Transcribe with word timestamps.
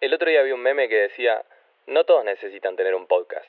El 0.00 0.14
otro 0.14 0.30
día 0.30 0.40
vi 0.42 0.50
un 0.50 0.62
meme 0.62 0.88
que 0.88 0.94
decía, 0.94 1.44
no 1.86 2.04
todos 2.04 2.24
necesitan 2.24 2.74
tener 2.74 2.94
un 2.94 3.06
podcast. 3.06 3.44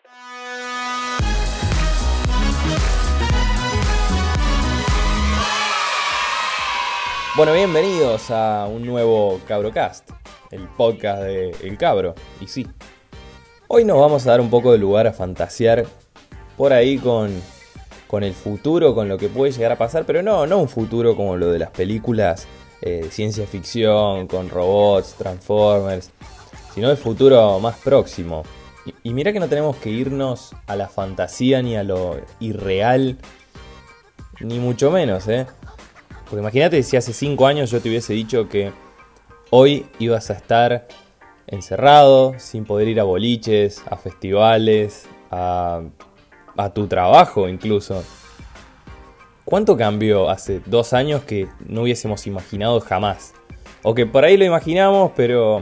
Bueno, 7.37 7.53
bienvenidos 7.53 8.29
a 8.31 8.67
un 8.67 8.85
nuevo 8.85 9.39
Cabrocast, 9.47 10.09
el 10.51 10.67
podcast 10.75 11.23
de 11.23 11.51
El 11.63 11.77
Cabro. 11.77 12.15
Y 12.41 12.47
sí, 12.47 12.67
hoy 13.69 13.85
nos 13.85 13.97
vamos 13.97 14.27
a 14.27 14.31
dar 14.31 14.41
un 14.41 14.49
poco 14.49 14.73
de 14.73 14.77
lugar 14.77 15.07
a 15.07 15.13
fantasear 15.13 15.85
por 16.57 16.73
ahí 16.73 16.97
con, 16.97 17.31
con 18.07 18.23
el 18.23 18.33
futuro, 18.33 18.93
con 18.93 19.07
lo 19.07 19.17
que 19.17 19.29
puede 19.29 19.53
llegar 19.53 19.71
a 19.71 19.77
pasar, 19.77 20.03
pero 20.05 20.21
no, 20.21 20.45
no 20.45 20.57
un 20.57 20.67
futuro 20.67 21.15
como 21.15 21.37
lo 21.37 21.49
de 21.49 21.59
las 21.59 21.71
películas 21.71 22.45
eh, 22.83 23.07
ciencia 23.11 23.45
ficción, 23.45 24.25
con 24.25 24.49
robots, 24.49 25.13
transformers, 25.13 26.09
sino 26.73 26.89
el 26.89 26.97
futuro 26.97 27.59
más 27.59 27.77
próximo. 27.77 28.43
Y, 29.03 29.13
mira 29.13 29.31
que 29.31 29.39
no 29.39 29.47
tenemos 29.47 29.75
que 29.77 29.89
irnos 29.89 30.55
a 30.65 30.75
la 30.75 30.87
fantasía 30.87 31.61
ni 31.61 31.75
a 31.75 31.83
lo 31.83 32.19
irreal, 32.39 33.17
ni 34.39 34.59
mucho 34.59 34.89
menos, 34.89 35.27
¿eh? 35.27 35.45
Porque 36.25 36.39
imagínate 36.39 36.81
si 36.81 36.97
hace 36.97 37.13
5 37.13 37.45
años 37.45 37.69
yo 37.69 37.79
te 37.79 37.89
hubiese 37.89 38.13
dicho 38.13 38.49
que 38.49 38.71
hoy 39.51 39.85
ibas 39.99 40.31
a 40.31 40.33
estar 40.33 40.87
encerrado, 41.45 42.33
sin 42.39 42.65
poder 42.65 42.87
ir 42.87 42.99
a 42.99 43.03
boliches, 43.03 43.83
a 43.89 43.97
festivales, 43.97 45.05
a, 45.29 45.81
a 46.57 46.73
tu 46.73 46.87
trabajo 46.87 47.47
incluso. 47.47 48.03
¿Cuánto 49.45 49.75
cambió 49.75 50.29
hace 50.29 50.61
dos 50.65 50.93
años 50.93 51.23
que 51.23 51.49
no 51.67 51.81
hubiésemos 51.81 52.25
imaginado 52.25 52.79
jamás? 52.79 53.33
O 53.83 53.93
que 53.93 54.05
por 54.05 54.23
ahí 54.23 54.37
lo 54.37 54.45
imaginamos, 54.45 55.11
pero 55.15 55.61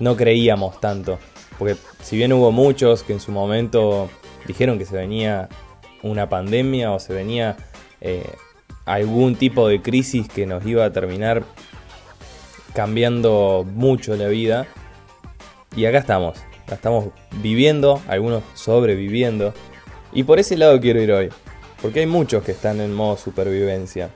no 0.00 0.16
creíamos 0.16 0.80
tanto. 0.80 1.18
Porque 1.58 1.76
si 2.02 2.16
bien 2.16 2.32
hubo 2.32 2.52
muchos 2.52 3.02
que 3.02 3.12
en 3.12 3.20
su 3.20 3.32
momento 3.32 4.08
dijeron 4.46 4.78
que 4.78 4.84
se 4.84 4.96
venía 4.96 5.48
una 6.02 6.28
pandemia 6.28 6.92
o 6.92 6.98
se 6.98 7.12
venía 7.12 7.56
eh, 8.00 8.30
algún 8.84 9.36
tipo 9.36 9.68
de 9.68 9.82
crisis 9.82 10.28
que 10.28 10.46
nos 10.46 10.64
iba 10.64 10.84
a 10.84 10.92
terminar 10.92 11.44
cambiando 12.74 13.66
mucho 13.74 14.16
la 14.16 14.28
vida. 14.28 14.66
Y 15.76 15.84
acá 15.84 15.98
estamos, 15.98 16.38
la 16.68 16.74
estamos 16.74 17.08
viviendo, 17.42 18.00
algunos 18.08 18.42
sobreviviendo. 18.54 19.52
Y 20.12 20.22
por 20.22 20.38
ese 20.38 20.56
lado 20.56 20.80
quiero 20.80 21.00
ir 21.02 21.12
hoy. 21.12 21.28
Porque 21.82 22.00
hay 22.00 22.06
muchos 22.06 22.42
que 22.42 22.52
están 22.52 22.80
en 22.80 22.94
modo 22.94 23.16
supervivencia. 23.16 24.10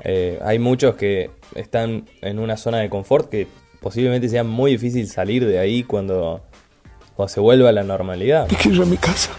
Eh, 0.00 0.38
hay 0.42 0.58
muchos 0.58 0.96
que 0.96 1.30
están 1.54 2.08
en 2.22 2.38
una 2.38 2.56
zona 2.56 2.78
de 2.78 2.90
confort 2.90 3.28
que 3.28 3.46
posiblemente 3.80 4.28
sea 4.28 4.44
muy 4.44 4.72
difícil 4.72 5.08
salir 5.08 5.46
de 5.46 5.58
ahí 5.58 5.82
cuando, 5.82 6.42
cuando 7.14 7.32
se 7.32 7.40
vuelva 7.40 7.68
a 7.68 7.72
la 7.72 7.82
normalidad. 7.84 8.48
A 8.82 8.84
mi 8.84 8.96
casa. 8.96 9.30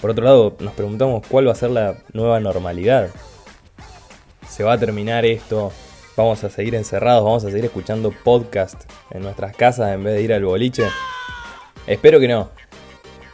Por 0.00 0.10
otro 0.10 0.24
lado, 0.24 0.56
nos 0.60 0.72
preguntamos 0.72 1.26
cuál 1.28 1.46
va 1.48 1.52
a 1.52 1.56
ser 1.56 1.70
la 1.70 1.94
nueva 2.14 2.40
normalidad. 2.40 3.08
¿Se 4.48 4.64
va 4.64 4.72
a 4.74 4.78
terminar 4.78 5.24
esto? 5.26 5.72
¿Vamos 6.16 6.42
a 6.42 6.50
seguir 6.50 6.74
encerrados? 6.74 7.22
¿Vamos 7.24 7.44
a 7.44 7.48
seguir 7.50 7.66
escuchando 7.66 8.10
podcast 8.24 8.82
en 9.10 9.22
nuestras 9.22 9.54
casas 9.54 9.92
en 9.94 10.02
vez 10.02 10.14
de 10.14 10.22
ir 10.22 10.32
al 10.32 10.44
boliche? 10.44 10.84
Espero 11.86 12.18
que 12.18 12.28
no. 12.28 12.50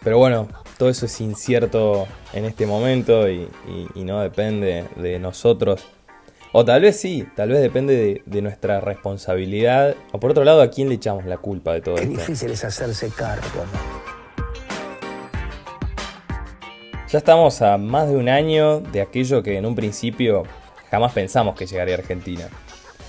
Pero 0.03 0.19
bueno, 0.19 0.49
todo 0.77 0.89
eso 0.89 1.07
es 1.07 1.21
incierto 1.21 2.07
en 2.33 2.45
este 2.45 2.67
momento 2.67 3.29
y, 3.29 3.49
y- 3.69 3.87
y 4.01 4.05
no 4.05 4.21
depende 4.21 4.85
de 4.97 5.19
nosotros. 5.21 5.85
O 6.59 6.65
tal 6.65 6.81
vez 6.81 6.99
sí, 6.99 7.29
tal 7.37 7.51
vez 7.51 7.61
depende 7.61 7.95
de, 7.95 8.23
de 8.25 8.41
nuestra 8.41 8.81
responsabilidad. 8.81 9.95
O 10.13 10.19
por 10.19 10.31
otro 10.31 10.43
lado, 10.43 10.63
¿a 10.63 10.71
quién 10.71 10.89
le 10.89 10.95
echamos 10.95 11.27
la 11.27 11.37
culpa 11.37 11.75
de 11.75 11.83
todo 11.83 11.97
Qué 11.97 12.05
esto? 12.05 12.17
difícil 12.17 12.51
es 12.51 12.65
hacerse 12.65 13.11
cargo, 13.11 13.43
¿no? 13.75 13.79
Ya 17.11 17.19
estamos 17.19 17.61
a 17.61 17.77
más 17.77 18.09
de 18.09 18.17
un 18.17 18.31
año 18.31 18.81
de 18.81 19.03
aquello 19.03 19.43
que 19.43 19.59
en 19.59 19.67
un 19.67 19.75
principio 19.75 20.45
jamás 20.91 21.13
pensamos 21.13 21.55
que 21.57 21.67
llegaría 21.67 21.95
a 21.95 21.99
Argentina. 21.99 22.49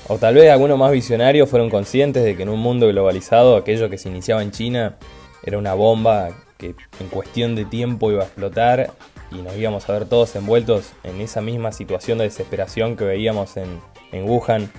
O 0.10 0.18
tal 0.18 0.36
vez 0.36 0.52
algunos 0.52 0.78
más 0.78 0.92
visionarios 0.92 1.50
fueron 1.50 1.70
conscientes 1.70 2.26
de 2.26 2.36
que 2.36 2.44
en 2.44 2.50
un 2.50 2.60
mundo 2.60 2.90
globalizado 2.90 3.56
aquello 3.56 3.90
que 3.90 3.98
se 3.98 4.10
iniciaba 4.10 4.44
en 4.44 4.52
China 4.52 4.98
era 5.42 5.58
una 5.58 5.74
bomba 5.74 6.32
que 6.58 6.76
en 7.00 7.08
cuestión 7.08 7.56
de 7.56 7.64
tiempo 7.64 8.12
iba 8.12 8.24
a 8.24 8.26
explotar 8.26 8.92
y 9.32 9.36
nos 9.42 9.56
íbamos 9.56 9.88
a 9.90 9.94
ver 9.94 10.06
todos 10.06 10.36
envueltos 10.36 10.92
en 11.04 11.22
esa 11.22 11.42
misma 11.42 11.72
situación 11.72 12.18
de 12.18 12.26
desesperación 12.26 12.96
que 12.96 13.04
veíamos 13.06 13.58
en, 13.58 13.80
en 14.12 14.30
Wuhan 14.30 14.72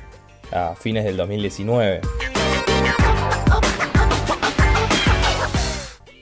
a 0.53 0.75
fines 0.75 1.05
del 1.05 1.17
2019. 1.17 2.01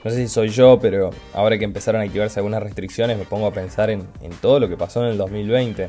No 0.04 0.10
sé 0.12 0.16
si 0.18 0.28
soy 0.28 0.48
yo, 0.50 0.78
pero 0.80 1.10
ahora 1.34 1.58
que 1.58 1.64
empezaron 1.64 2.00
a 2.00 2.04
activarse 2.04 2.38
algunas 2.38 2.62
restricciones 2.62 3.18
me 3.18 3.24
pongo 3.24 3.48
a 3.48 3.52
pensar 3.52 3.90
en, 3.90 4.06
en 4.22 4.30
todo 4.40 4.60
lo 4.60 4.68
que 4.68 4.76
pasó 4.76 5.02
en 5.04 5.08
el 5.10 5.18
2020. 5.18 5.88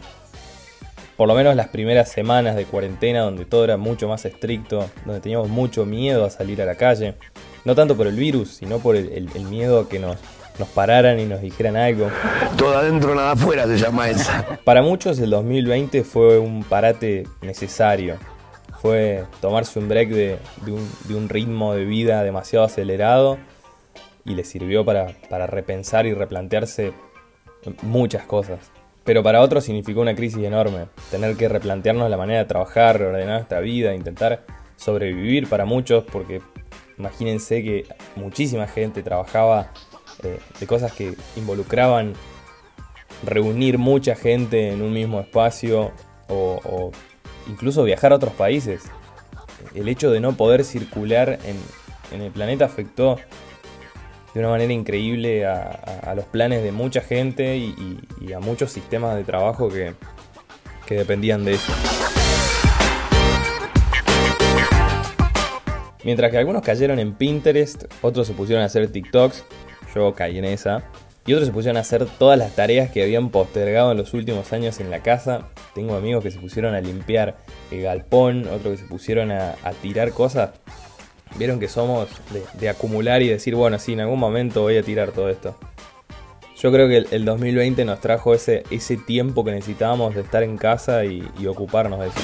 Por 1.15 1.27
lo 1.27 1.35
menos 1.35 1.55
las 1.55 1.67
primeras 1.67 2.09
semanas 2.11 2.55
de 2.55 2.65
cuarentena 2.65 3.21
donde 3.21 3.45
todo 3.45 3.63
era 3.63 3.77
mucho 3.77 4.07
más 4.07 4.25
estricto, 4.25 4.89
donde 5.05 5.21
teníamos 5.21 5.49
mucho 5.49 5.85
miedo 5.85 6.25
a 6.25 6.29
salir 6.31 6.61
a 6.61 6.65
la 6.65 6.75
calle. 6.75 7.15
No 7.63 7.75
tanto 7.75 7.95
por 7.95 8.07
el 8.07 8.15
virus, 8.15 8.49
sino 8.55 8.79
por 8.79 8.95
el, 8.95 9.11
el- 9.11 9.29
el 9.35 9.43
miedo 9.45 9.87
que 9.87 9.99
nos, 9.99 10.17
nos 10.59 10.67
pararan 10.69 11.19
y 11.19 11.25
nos 11.25 11.41
dijeran 11.41 11.75
algo. 11.75 12.09
Todo 12.57 12.77
adentro, 12.77 13.15
nada 13.15 13.31
afuera 13.31 13.65
se 13.65 13.77
llama 13.77 14.09
esa. 14.09 14.59
Para 14.63 14.81
muchos 14.81 15.19
el 15.19 15.29
2020 15.29 16.03
fue 16.03 16.39
un 16.39 16.63
parate 16.63 17.27
necesario. 17.41 18.17
Fue 18.81 19.23
tomarse 19.41 19.79
un 19.79 19.89
break 19.89 20.09
de, 20.09 20.37
de 20.65 20.71
un, 20.71 20.89
de 21.05 21.15
un 21.15 21.29
ritmo 21.29 21.73
de 21.73 21.85
vida 21.85 22.23
demasiado 22.23 22.65
acelerado 22.65 23.37
y 24.25 24.35
les 24.35 24.47
sirvió 24.47 24.85
para, 24.85 25.07
para 25.29 25.47
repensar 25.47 26.05
y 26.05 26.13
replantearse 26.13 26.93
muchas 27.81 28.23
cosas. 28.23 28.59
Pero 29.03 29.23
para 29.23 29.41
otros 29.41 29.63
significó 29.63 30.01
una 30.01 30.15
crisis 30.15 30.43
enorme. 30.43 30.87
Tener 31.09 31.35
que 31.37 31.47
replantearnos 31.47 32.09
la 32.09 32.17
manera 32.17 32.39
de 32.39 32.45
trabajar, 32.45 32.99
reordenar 32.99 33.37
nuestra 33.37 33.61
vida, 33.61 33.95
intentar 33.95 34.43
sobrevivir 34.75 35.47
para 35.47 35.65
muchos, 35.65 36.03
porque 36.03 36.41
imagínense 36.97 37.63
que 37.63 37.85
muchísima 38.15 38.67
gente 38.67 39.03
trabajaba 39.03 39.71
de 40.23 40.67
cosas 40.67 40.91
que 40.93 41.15
involucraban 41.35 42.13
reunir 43.23 43.77
mucha 43.77 44.15
gente 44.15 44.71
en 44.71 44.81
un 44.81 44.93
mismo 44.93 45.19
espacio 45.19 45.91
o, 46.27 46.91
incluso 47.47 47.83
viajar 47.83 48.11
a 48.11 48.15
otros 48.17 48.33
países. 48.33 48.83
El 49.73 49.87
hecho 49.87 50.11
de 50.11 50.19
no 50.19 50.33
poder 50.33 50.63
circular 50.63 51.39
en, 51.43 52.21
el 52.21 52.31
planeta 52.31 52.65
afectó 52.65 53.17
de 54.33 54.39
una 54.39 54.49
manera 54.49 54.71
increíble 54.73 55.45
a, 55.45 56.13
los 56.15 56.25
planes 56.25 56.63
de 56.63 56.71
mucha 56.71 57.01
gente 57.01 57.57
y, 57.57 57.73
y- 58.21 58.27
y 58.27 58.33
a 58.33 58.39
muchos 58.39 58.71
sistemas 58.71 59.15
de 59.15 59.23
trabajo 59.23 59.69
que, 59.69 59.93
que 60.85 60.95
dependían 60.95 61.43
de 61.45 61.53
eso. 61.55 61.73
Mientras 66.03 66.31
que 66.31 66.37
algunos 66.37 66.61
cayeron 66.61 66.99
en 66.99 67.13
Pinterest, 67.15 67.85
otros 68.01 68.27
se 68.27 68.33
pusieron 68.33 68.63
a 68.63 68.67
hacer 68.67 68.89
TikToks, 68.91 69.43
yo 69.93 70.13
caí 70.13 70.37
en 70.37 70.45
esa, 70.45 70.83
y 71.27 71.33
otros 71.33 71.47
se 71.47 71.53
pusieron 71.53 71.75
a 71.75 71.81
hacer 71.81 72.05
todas 72.05 72.39
las 72.39 72.55
tareas 72.55 72.89
que 72.89 73.03
habían 73.03 73.31
postergado 73.31 73.91
en 73.91 73.97
los 73.97 74.13
últimos 74.13 74.53
años 74.53 74.79
en 74.79 74.89
la 74.89 75.03
casa. 75.03 75.49
Tengo 75.75 75.95
amigos 75.95 76.23
que 76.23 76.31
se 76.31 76.39
pusieron 76.39 76.73
a 76.73 76.79
limpiar 76.79 77.35
el 77.69 77.81
galpón, 77.81 78.47
otros 78.47 78.75
que 78.75 78.77
se 78.77 78.85
pusieron 78.85 79.31
a, 79.31 79.55
tirar 79.81 80.13
cosas. 80.13 80.51
Vieron 81.35 81.59
que 81.59 81.67
somos 81.67 82.07
de, 82.57 82.69
acumular 82.69 83.21
y 83.21 83.27
decir, 83.27 83.55
bueno, 83.55 83.77
sí, 83.77 83.91
en 83.91 83.99
algún 83.99 84.19
momento 84.19 84.61
voy 84.61 84.77
a 84.77 84.83
tirar 84.83 85.11
todo 85.11 85.29
esto. 85.29 85.57
Yo 86.55 86.71
creo 86.71 86.87
que 86.87 86.97
el, 86.97 87.07
el 87.11 87.25
2020 87.25 87.83
nos 87.83 87.99
trajo 87.99 88.33
ese, 88.33 88.63
ese 88.71 88.95
tiempo 88.95 89.43
que 89.43 89.51
necesitábamos 89.51 90.15
de 90.15 90.21
estar 90.21 90.43
en 90.43 90.57
casa 90.57 91.03
y, 91.03 91.29
y 91.37 91.47
ocuparnos 91.47 91.99
de 91.99 92.07
eso. 92.07 92.19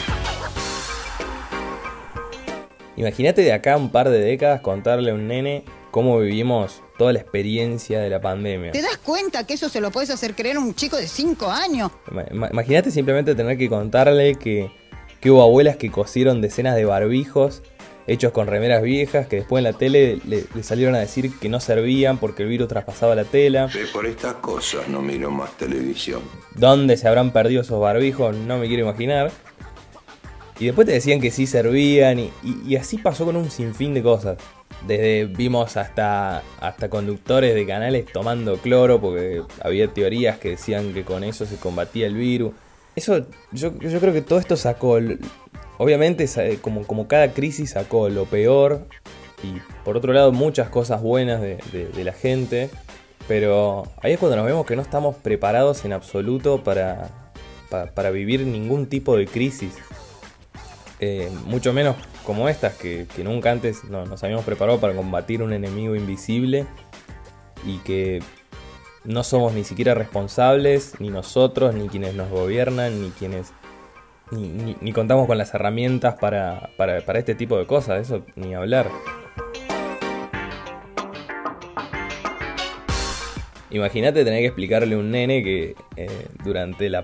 Imagínate 2.96 3.42
de 3.42 3.52
acá 3.52 3.76
un 3.76 3.90
par 3.90 4.10
de 4.10 4.20
décadas 4.20 4.62
contarle 4.62 5.12
a 5.12 5.14
un 5.14 5.28
nene 5.28 5.66
cómo 5.92 6.20
vivimos 6.20 6.82
toda 6.98 7.14
la 7.14 7.20
experiencia 7.20 8.00
de 8.00 8.10
la 8.10 8.22
pandemia. 8.22 8.72
¿Te 8.72 8.82
das 8.82 8.98
cuenta 8.98 9.46
que 9.46 9.54
eso 9.56 9.70
se 9.70 9.82
lo 9.82 9.92
puedes 9.92 10.10
hacer 10.10 10.36
creer 10.36 10.58
a 10.58 10.60
un 10.60 10.76
chico 10.76 10.98
de 10.98 11.08
5 11.08 11.50
años? 11.50 11.92
Ima- 12.12 12.26
ima- 12.32 12.50
Imagínate 12.52 12.92
simplemente 12.92 13.36
tener 13.36 13.58
que 13.58 13.68
contarle 13.70 14.36
que, 14.36 14.72
que 15.20 15.32
hubo 15.32 15.42
abuelas 15.42 15.78
que 15.78 15.90
cosieron 15.92 16.42
decenas 16.42 16.76
de 16.76 16.86
barbijos 16.86 17.64
hechos 18.06 18.34
con 18.34 18.48
remeras 18.48 18.84
viejas 18.84 19.28
que 19.28 19.38
después 19.38 19.62
en 19.62 19.72
la 19.72 19.78
tele 19.78 20.20
le, 20.28 20.44
le 20.54 20.64
salieron 20.64 20.94
a 20.94 21.00
decir 21.00 21.32
que 21.40 21.48
no 21.48 21.62
servían 21.62 22.18
porque 22.18 22.44
el 22.44 22.50
virus 22.50 22.68
traspasaba 22.68 23.16
la 23.16 23.24
tela. 23.24 23.70
Sí, 23.70 23.80
por 23.94 24.06
estas 24.06 24.34
cosas 24.36 24.90
no 24.90 25.02
miro 25.02 25.32
más 25.32 25.56
televisión. 25.58 26.22
¿Dónde 26.54 26.98
se 26.98 27.08
habrán 27.08 27.32
perdido 27.32 27.62
esos 27.62 27.80
barbijos? 27.80 28.36
No 28.36 28.58
me 28.58 28.68
quiero 28.68 28.84
imaginar. 28.84 29.32
Y 30.60 30.66
después 30.66 30.86
te 30.88 30.94
decían 30.94 31.20
que 31.20 31.32
sí 31.32 31.48
servían 31.48 32.20
y, 32.20 32.32
y- 32.44 32.76
así 32.76 32.98
pasó 32.98 33.26
con 33.26 33.36
un 33.36 33.50
sinfín 33.50 33.94
de 33.94 34.04
cosas. 34.04 34.38
Desde 34.88 35.26
vimos 35.26 35.78
hasta, 35.78 36.44
hasta 36.60 36.90
conductores 36.90 37.56
de 37.56 37.66
canales 37.66 38.06
tomando 38.12 38.58
cloro 38.58 39.00
porque 39.00 39.42
había 39.62 39.88
teorías 39.88 40.38
que 40.38 40.52
decían 40.52 40.94
que 40.94 41.04
con 41.04 41.24
eso 41.24 41.46
se 41.46 41.58
combatía 41.58 42.08
el 42.08 42.16
virus. 42.16 42.54
Eso, 42.96 43.26
yo, 43.52 43.74
creo 43.74 44.14
que 44.14 44.22
todo 44.22 44.40
esto 44.40 44.56
sacó 44.56 45.00
obviamente 45.78 46.30
como, 46.62 46.86
como 46.86 47.08
cada 47.08 47.34
crisis 47.34 47.72
sacó 47.72 48.10
lo 48.10 48.26
peor 48.26 48.88
y 49.44 49.60
por 49.84 49.98
otro 49.98 50.14
lado 50.14 50.32
muchas 50.32 50.70
cosas 50.70 51.02
buenas 51.02 51.42
de, 51.42 51.60
la 52.04 52.14
gente, 52.14 52.70
pero 53.28 53.84
ahí 54.02 54.14
es 54.14 54.20
cuando 54.20 54.38
nos 54.38 54.46
vemos 54.46 54.66
que 54.66 54.76
no 54.76 54.82
estamos 54.82 55.16
preparados 55.18 55.86
en 55.86 55.94
absoluto 55.94 56.64
para, 56.64 57.10
para, 57.94 58.10
vivir 58.12 58.42
ningún 58.42 58.88
tipo 58.88 59.18
de 59.18 59.28
crisis. 59.28 59.74
Eh, 61.06 61.30
mucho 61.48 61.74
menos 61.74 61.98
como 62.24 62.48
estas, 62.48 62.76
que, 62.76 63.06
nunca 63.26 63.52
antes 63.52 63.84
nos 63.84 64.24
habíamos 64.24 64.46
preparado 64.46 64.80
para 64.80 64.94
combatir 64.94 65.44
un 65.44 65.52
enemigo 65.52 65.98
invisible 65.98 66.66
y 67.66 67.80
que 67.80 68.24
no 69.04 69.26
somos 69.26 69.52
ni 69.52 69.66
siquiera 69.66 69.96
responsables, 69.96 71.02
ni 71.02 71.10
nosotros, 71.10 71.76
ni 71.76 71.90
quienes 71.90 72.14
nos 72.14 72.30
gobiernan, 72.30 73.02
ni 73.02 73.10
quienes... 73.10 73.52
Ni, 74.32 74.94
contamos 74.94 75.28
con 75.28 75.38
las 75.38 75.54
herramientas 75.54 76.16
para, 76.16 76.70
para, 76.78 77.20
este 77.20 77.36
tipo 77.36 77.58
de 77.58 77.66
cosas, 77.66 78.00
eso 78.00 78.26
ni 78.38 78.56
hablar. 78.56 78.88
Imagínate 83.72 84.24
tener 84.24 84.40
que 84.40 84.46
explicarle 84.46 84.96
a 84.96 85.00
un 85.00 85.12
nene 85.12 85.44
que 85.44 85.76
eh, 85.98 86.28
durante, 86.46 86.90
la, 86.90 87.04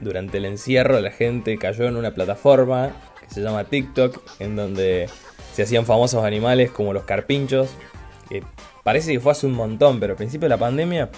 durante 0.00 0.36
el 0.36 0.44
encierro 0.44 1.00
la 1.00 1.12
gente 1.12 1.56
cayó 1.56 1.88
en 1.88 1.96
una 1.96 2.12
plataforma 2.12 2.92
se 3.28 3.40
llama 3.40 3.64
TikTok, 3.64 4.20
en 4.38 4.56
donde 4.56 5.08
se 5.52 5.62
hacían 5.62 5.86
famosos 5.86 6.24
animales 6.24 6.70
como 6.70 6.92
los 6.92 7.04
carpinchos, 7.04 7.70
que 8.28 8.42
parece 8.82 9.12
que 9.12 9.20
fue 9.20 9.32
hace 9.32 9.46
un 9.46 9.54
montón, 9.54 10.00
pero 10.00 10.12
al 10.12 10.16
principio 10.16 10.46
de 10.46 10.50
la 10.50 10.58
pandemia, 10.58 11.10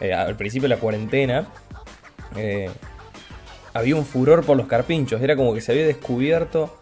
eh, 0.00 0.12
al 0.12 0.36
principio 0.36 0.68
de 0.68 0.74
la 0.74 0.80
cuarentena, 0.80 1.48
eh, 2.36 2.70
había 3.74 3.96
un 3.96 4.04
furor 4.04 4.44
por 4.44 4.56
los 4.56 4.66
carpinchos. 4.66 5.22
Era 5.22 5.36
como 5.36 5.54
que 5.54 5.60
se 5.60 5.72
había 5.72 5.86
descubierto 5.86 6.76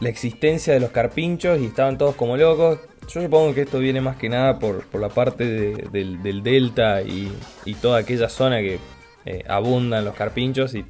la 0.00 0.08
existencia 0.08 0.72
de 0.72 0.80
los 0.80 0.90
carpinchos 0.90 1.60
y 1.60 1.66
estaban 1.66 1.98
todos 1.98 2.14
como 2.14 2.36
locos. 2.36 2.80
Yo 3.08 3.22
supongo 3.22 3.54
que 3.54 3.62
esto 3.62 3.78
viene 3.78 4.00
más 4.00 4.16
que 4.16 4.28
nada 4.28 4.58
por, 4.58 4.86
la 4.94 5.10
parte 5.10 5.44
del, 5.44 6.42
delta 6.42 7.02
y, 7.02 7.30
toda 7.82 7.98
aquella 7.98 8.28
zona 8.28 8.60
que 8.60 8.78
eh, 9.26 9.44
abundan 9.46 10.04
los 10.04 10.14
carpinchos 10.14 10.74
y 10.74 10.86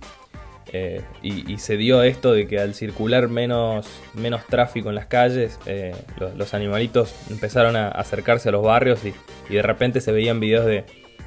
eh, 0.76 1.03
y, 1.23 1.56
se 1.59 1.76
dio 1.76 2.03
esto 2.03 2.32
de 2.32 2.49
que 2.49 2.59
al 2.59 2.75
circular 2.75 3.29
menos, 3.29 3.87
menos 4.12 4.44
tráfico 4.44 4.88
en 4.88 4.97
las 4.97 5.06
calles, 5.06 5.61
eh, 5.67 5.94
los, 6.37 6.53
animalitos 6.53 7.15
empezaron 7.31 7.76
a 7.76 7.91
acercarse 7.91 8.49
a 8.49 8.53
los 8.53 8.65
barrios 8.65 8.99
y, 9.05 9.15
de 9.53 9.62
repente 9.62 10.00
se 10.00 10.11
veían 10.11 10.41
videos 10.41 10.67
de, 10.67 10.85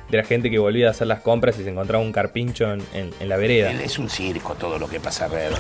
la 0.10 0.26
gente 0.26 0.52
que 0.52 0.60
volvía 0.60 0.90
a 0.90 0.92
hacer 0.92 1.08
las 1.08 1.22
compras 1.22 1.58
y 1.60 1.64
se 1.64 1.70
encontraba 1.70 2.04
un 2.04 2.12
carpincho 2.12 2.74
en, 2.74 3.14
la 3.22 3.38
vereda. 3.38 3.72
Es 3.72 3.98
un 3.98 4.10
circo 4.10 4.56
todo 4.56 4.80
lo 4.80 4.90
que 4.90 5.00
pasa 5.00 5.26
alrededor. 5.26 5.60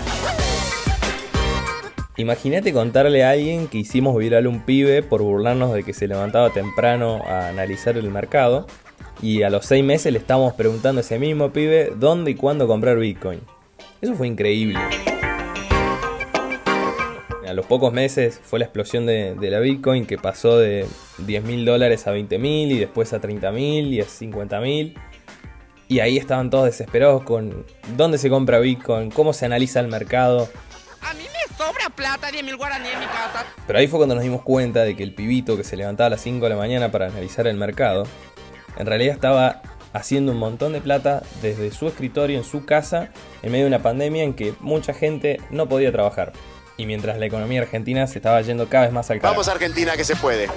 Imagínate 2.17 2.73
contarle 2.73 3.23
a 3.23 3.29
alguien 3.29 3.69
que 3.69 3.77
hicimos 3.77 4.17
viral 4.17 4.47
un 4.47 4.65
pibe 4.65 5.01
por 5.01 5.21
burlarnos 5.21 5.73
de 5.73 5.85
que 5.85 5.93
se 5.93 6.09
levantaba 6.09 6.49
temprano 6.49 7.21
a 7.25 7.47
analizar 7.47 7.97
el 7.97 8.09
mercado 8.09 8.67
y 9.21 9.43
a 9.43 9.49
los 9.49 9.65
seis 9.65 9.85
meses 9.85 10.11
le 10.11 10.19
estábamos 10.19 10.55
preguntando 10.55 10.99
a 10.99 11.03
ese 11.03 11.19
mismo 11.19 11.53
pibe 11.53 11.93
dónde 11.95 12.31
y 12.31 12.35
cuándo 12.35 12.67
comprar 12.67 12.97
Bitcoin. 12.97 13.39
Eso 14.01 14.13
fue 14.13 14.27
increíble. 14.27 14.79
A 17.47 17.53
los 17.53 17.65
pocos 17.65 17.93
meses 17.93 18.39
fue 18.43 18.59
la 18.59 18.65
explosión 18.65 19.05
de, 19.05 19.35
la 19.39 19.59
Bitcoin 19.59 20.05
que 20.05 20.17
pasó 20.17 20.57
de 20.57 20.85
10 21.19 21.43
mil 21.43 21.65
dólares 21.65 22.05
a 22.05 22.11
20 22.11 22.37
mil 22.37 22.71
y 22.71 22.77
después 22.77 23.13
a 23.13 23.21
30 23.21 23.51
mil 23.51 23.93
y 23.93 24.01
a 24.01 24.05
50 24.05 24.59
mil. 24.59 24.97
Y 25.87 25.99
ahí 25.99 26.17
estaban 26.17 26.49
todos 26.49 26.65
desesperados 26.65 27.23
con 27.23 27.65
dónde 27.95 28.17
se 28.17 28.29
compra 28.29 28.59
Bitcoin, 28.59 29.09
cómo 29.09 29.33
se 29.33 29.45
analiza 29.45 29.79
el 29.79 29.87
mercado. 29.87 30.49
A 31.01 31.13
mí 31.13 31.23
me 31.23 31.55
sobra 31.55 31.89
plata, 31.89 32.29
10 32.29 32.43
mil 32.43 32.57
guaraní 32.57 32.89
en 32.89 32.99
mi 32.99 33.05
casa. 33.05 33.45
Pero 33.65 33.79
ahí 33.79 33.87
fue 33.87 33.97
cuando 33.97 34.13
nos 34.13 34.23
dimos 34.23 34.43
cuenta 34.43 34.83
de 34.83 34.95
que 34.95 35.03
el 35.03 35.15
pibito 35.15 35.55
que 35.55 35.63
se 35.63 35.77
levantaba 35.77 36.07
a 36.07 36.09
las 36.11 36.21
5 36.21 36.43
de 36.43 36.49
la 36.49 36.57
mañana 36.57 36.91
para 36.91 37.07
analizar 37.07 37.47
el 37.47 37.55
mercado, 37.55 38.03
en 38.77 38.85
realidad 38.85 39.15
estaba 39.15 39.61
haciendo 39.97 40.31
un 40.31 40.37
montón 40.37 40.73
de 40.73 40.81
plata 40.81 41.23
desde 41.41 41.71
su 41.71 41.87
escritorio 41.87 42.37
en 42.37 42.43
su 42.43 42.65
casa 42.65 43.09
en 43.41 43.51
medio 43.51 43.65
de 43.65 43.69
una 43.69 43.81
pandemia 43.81 44.23
en 44.23 44.33
que 44.33 44.53
mucha 44.59 44.93
gente 44.93 45.41
no 45.49 45.67
podía 45.67 45.91
trabajar. 45.91 46.33
Y 46.77 46.85
mientras 46.85 47.17
la 47.17 47.25
economía 47.25 47.61
argentina 47.61 48.05
se 48.05 48.19
estaba 48.19 48.39
yendo 48.41 48.69
cada 48.69 48.85
vez 48.85 48.93
más 48.93 49.09
al 49.09 49.17
carajo. 49.17 49.33
Vamos 49.33 49.47
a 49.47 49.53
Argentina 49.53 49.97
que 49.97 50.03
se 50.03 50.15
puede. 50.15 50.47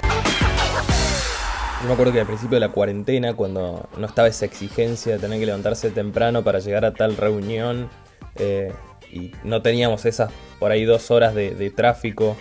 Yo 1.81 1.87
me 1.87 1.93
acuerdo 1.93 2.13
que 2.13 2.19
al 2.19 2.27
principio 2.27 2.57
de 2.57 2.59
la 2.59 2.69
cuarentena, 2.69 3.33
cuando 3.33 3.89
no 3.97 4.05
estaba 4.05 4.27
esa 4.27 4.45
exigencia 4.45 5.13
de 5.13 5.19
tener 5.19 5.39
que 5.39 5.47
levantarse 5.47 5.89
temprano 5.89 6.43
para 6.43 6.59
llegar 6.59 6.85
a 6.85 6.93
tal 6.93 7.17
reunión, 7.17 7.89
eh, 8.35 8.71
y 9.11 9.31
no 9.43 9.63
teníamos 9.63 10.05
esas 10.05 10.31
por 10.59 10.71
ahí 10.71 10.85
dos 10.85 11.09
horas 11.09 11.33
de, 11.33 11.73
tráfico, 11.75 12.37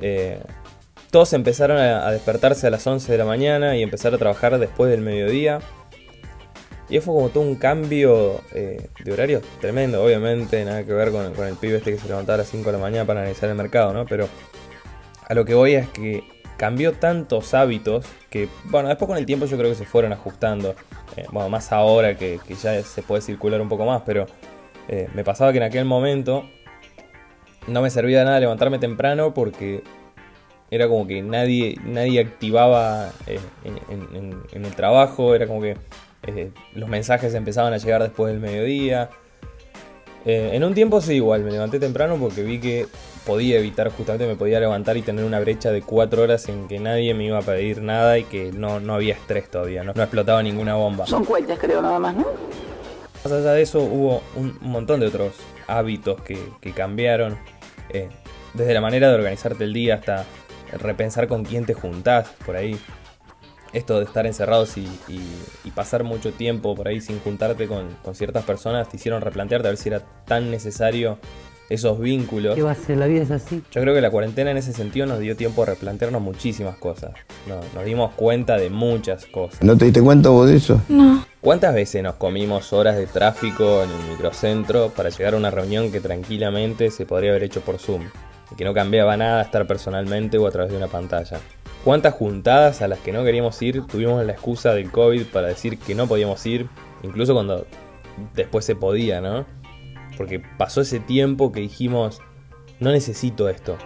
eh, 0.00 0.42
todos 1.12 1.32
empezaron 1.32 1.78
a, 1.78 2.08
a, 2.08 2.10
despertarse 2.10 2.66
a 2.66 2.70
las 2.70 2.84
11 2.84 3.12
de 3.12 3.18
la 3.18 3.24
mañana 3.24 3.76
y 3.76 3.82
empezar 3.84 4.12
a 4.14 4.18
trabajar 4.18 4.58
después 4.58 4.90
del 4.90 5.00
mediodía. 5.00 5.60
Y 6.90 6.98
fue 6.98 7.14
como 7.14 7.28
todo 7.28 7.44
un 7.44 7.54
cambio 7.54 8.40
eh, 8.52 8.88
de 9.04 9.12
horario 9.12 9.40
tremendo, 9.60 10.02
obviamente, 10.02 10.64
nada 10.64 10.84
que 10.84 10.92
ver 10.92 11.12
con, 11.12 11.24
el 11.24 11.54
pibe 11.54 11.76
este 11.76 11.92
que 11.92 11.98
se 11.98 12.08
levantaba 12.08 12.34
a 12.34 12.38
las 12.38 12.48
5 12.48 12.66
de 12.66 12.72
la 12.72 12.82
mañana 12.82 13.06
para 13.06 13.20
analizar 13.20 13.48
el 13.48 13.54
mercado, 13.54 13.92
¿no? 13.92 14.06
Pero 14.06 14.28
a 15.28 15.34
lo 15.34 15.44
que 15.44 15.54
voy 15.54 15.74
es 15.74 15.88
que 15.90 16.24
cambió 16.56 16.92
tantos 16.94 17.54
hábitos 17.54 18.06
que, 18.28 18.48
bueno, 18.64 18.88
después 18.88 19.06
con 19.06 19.16
el 19.16 19.24
tiempo 19.24 19.46
yo 19.46 19.56
creo 19.56 19.70
que 19.70 19.76
se 19.76 19.84
fueron 19.84 20.12
ajustando. 20.12 20.74
Eh, 21.16 21.26
bueno, 21.30 21.48
más 21.48 21.70
ahora 21.70 22.16
que, 22.16 22.40
ya 22.60 22.82
se 22.82 23.02
puede 23.02 23.22
circular 23.22 23.60
un 23.60 23.68
poco 23.68 23.86
más, 23.86 24.02
pero 24.04 24.26
eh, 24.88 25.08
me 25.14 25.22
pasaba 25.22 25.52
que 25.52 25.58
en 25.58 25.64
aquel 25.64 25.84
momento 25.84 26.44
no 27.68 27.82
me 27.82 27.90
servía 27.90 28.18
de 28.18 28.24
nada 28.24 28.40
levantarme 28.40 28.80
temprano 28.80 29.32
porque 29.32 29.84
era 30.72 30.88
como 30.88 31.06
que 31.06 31.22
nadie, 31.22 31.76
nadie 31.84 32.18
activaba 32.18 33.12
en 33.64 34.64
el 34.64 34.74
trabajo, 34.74 35.36
era 35.36 35.46
como 35.46 35.62
que 35.62 35.76
eh, 36.26 36.50
los 36.74 36.88
mensajes 36.88 37.34
empezaban 37.34 37.72
a 37.72 37.78
llegar 37.78 38.02
después 38.02 38.32
del 38.32 38.40
mediodía. 38.40 39.10
Eh, 40.26 40.50
en 40.52 40.64
un 40.64 40.74
tiempo 40.74 41.00
sí, 41.00 41.14
igual, 41.14 41.42
me 41.44 41.50
levanté 41.50 41.78
temprano 41.78 42.16
porque 42.20 42.42
vi 42.42 42.60
que 42.60 42.86
podía 43.24 43.58
evitar, 43.58 43.90
justamente 43.90 44.26
me 44.26 44.36
podía 44.36 44.60
levantar 44.60 44.96
y 44.96 45.02
tener 45.02 45.24
una 45.24 45.40
brecha 45.40 45.70
de 45.70 45.80
4 45.80 46.22
horas 46.22 46.48
en 46.48 46.68
que 46.68 46.78
nadie 46.78 47.14
me 47.14 47.24
iba 47.24 47.38
a 47.38 47.42
pedir 47.42 47.80
nada 47.80 48.18
y 48.18 48.24
que 48.24 48.52
no, 48.52 48.80
no 48.80 48.94
había 48.94 49.14
estrés 49.14 49.50
todavía, 49.50 49.82
no, 49.82 49.92
explotaba 49.92 50.42
ninguna 50.42 50.74
bomba. 50.74 51.06
Son 51.06 51.24
cuentas, 51.24 51.58
creo, 51.58 51.80
nada 51.80 51.98
más, 51.98 52.14
¿no? 52.16 52.26
Más 53.24 53.32
allá 53.32 53.52
de 53.52 53.62
eso, 53.62 53.80
hubo 53.80 54.22
un, 54.36 54.58
montón 54.60 55.00
de 55.00 55.06
otros 55.06 55.34
hábitos 55.66 56.20
que, 56.22 56.38
cambiaron. 56.72 57.38
Eh, 57.90 58.08
desde 58.54 58.74
la 58.74 58.80
manera 58.80 59.08
de 59.08 59.14
organizarte 59.14 59.64
el 59.64 59.72
día 59.72 59.96
hasta 59.96 60.24
repensar 60.78 61.28
con 61.28 61.44
quién 61.44 61.66
te 61.66 61.74
juntás 61.74 62.28
por 62.44 62.56
ahí 62.56 62.78
esto 63.72 63.98
de 63.98 64.04
estar 64.04 64.26
encerrados 64.26 64.76
y, 64.76 64.88
pasar 65.74 66.02
mucho 66.04 66.32
tiempo 66.32 66.74
por 66.74 66.88
ahí 66.88 67.00
sin 67.00 67.20
juntarte 67.20 67.66
con, 67.66 67.86
ciertas 68.12 68.44
personas 68.44 68.88
te 68.88 68.96
hicieron 68.96 69.22
replantearte 69.22 69.68
a 69.68 69.70
ver 69.70 69.78
si 69.78 69.88
era 69.88 70.00
tan 70.26 70.50
necesario 70.50 71.18
esos 71.70 72.00
vínculos. 72.00 72.56
¿Qué 72.56 72.62
va 72.62 72.72
a 72.72 72.74
ser? 72.74 72.98
La 72.98 73.06
vida 73.06 73.22
es 73.22 73.30
así. 73.30 73.62
Yo 73.70 73.80
creo 73.80 73.94
que 73.94 74.00
la 74.00 74.10
cuarentena 74.10 74.50
en 74.50 74.56
ese 74.56 74.72
sentido 74.72 75.06
nos 75.06 75.20
dio 75.20 75.36
tiempo 75.36 75.62
a 75.62 75.66
replantearnos 75.66 76.20
muchísimas 76.20 76.76
cosas. 76.76 77.12
nos 77.46 77.84
dimos 77.84 78.12
cuenta 78.14 78.58
de 78.58 78.68
muchas 78.68 79.24
cosas. 79.26 79.62
¿No 79.62 79.78
te 79.78 79.84
diste 79.86 80.02
cuenta 80.02 80.28
vos 80.30 80.48
de 80.48 80.56
eso? 80.56 80.82
No. 80.88 81.24
¿Cuántas 81.40 81.72
veces 81.72 82.02
nos 82.02 82.16
comimos 82.16 82.72
horas 82.72 82.96
de 82.96 83.06
tráfico 83.06 83.84
en 83.84 83.90
el 83.90 84.10
microcentro 84.10 84.90
para 84.90 85.08
llegar 85.08 85.34
a 85.34 85.36
una 85.36 85.50
reunión 85.50 85.92
que 85.92 86.00
tranquilamente 86.00 86.90
se 86.90 87.06
podría 87.06 87.30
haber 87.30 87.44
hecho 87.44 87.60
por 87.60 87.78
Zoom? 87.78 88.02
Y 88.50 88.56
que 88.56 88.64
no 88.64 88.74
cambiaba 88.74 89.16
nada 89.16 89.40
estar 89.40 89.66
personalmente 89.66 90.36
o 90.36 90.46
a 90.48 90.50
través 90.50 90.72
de 90.72 90.76
una 90.76 90.88
pantalla. 90.88 91.38
¿Cuántas 91.84 92.12
juntadas 92.12 92.82
a 92.82 92.88
las 92.88 92.98
que 92.98 93.10
no 93.10 93.24
queríamos 93.24 93.60
ir 93.62 93.86
tuvimos 93.86 94.22
la 94.22 94.32
excusa 94.32 94.74
del 94.74 94.90
COVID 94.90 95.24
para 95.26 95.48
decir 95.48 95.78
que 95.78 95.94
no 95.94 96.06
podíamos 96.06 96.44
ir? 96.44 96.68
Incluso 97.02 97.32
cuando 97.32 97.66
después 98.34 98.66
se 98.66 98.76
podía, 98.76 99.22
¿no? 99.22 99.46
Porque 100.18 100.42
pasó 100.58 100.82
ese 100.82 101.00
tiempo 101.00 101.52
que 101.52 101.60
dijimos, 101.60 102.20
no 102.80 102.92
necesito 102.92 103.48
esto. 103.48 103.78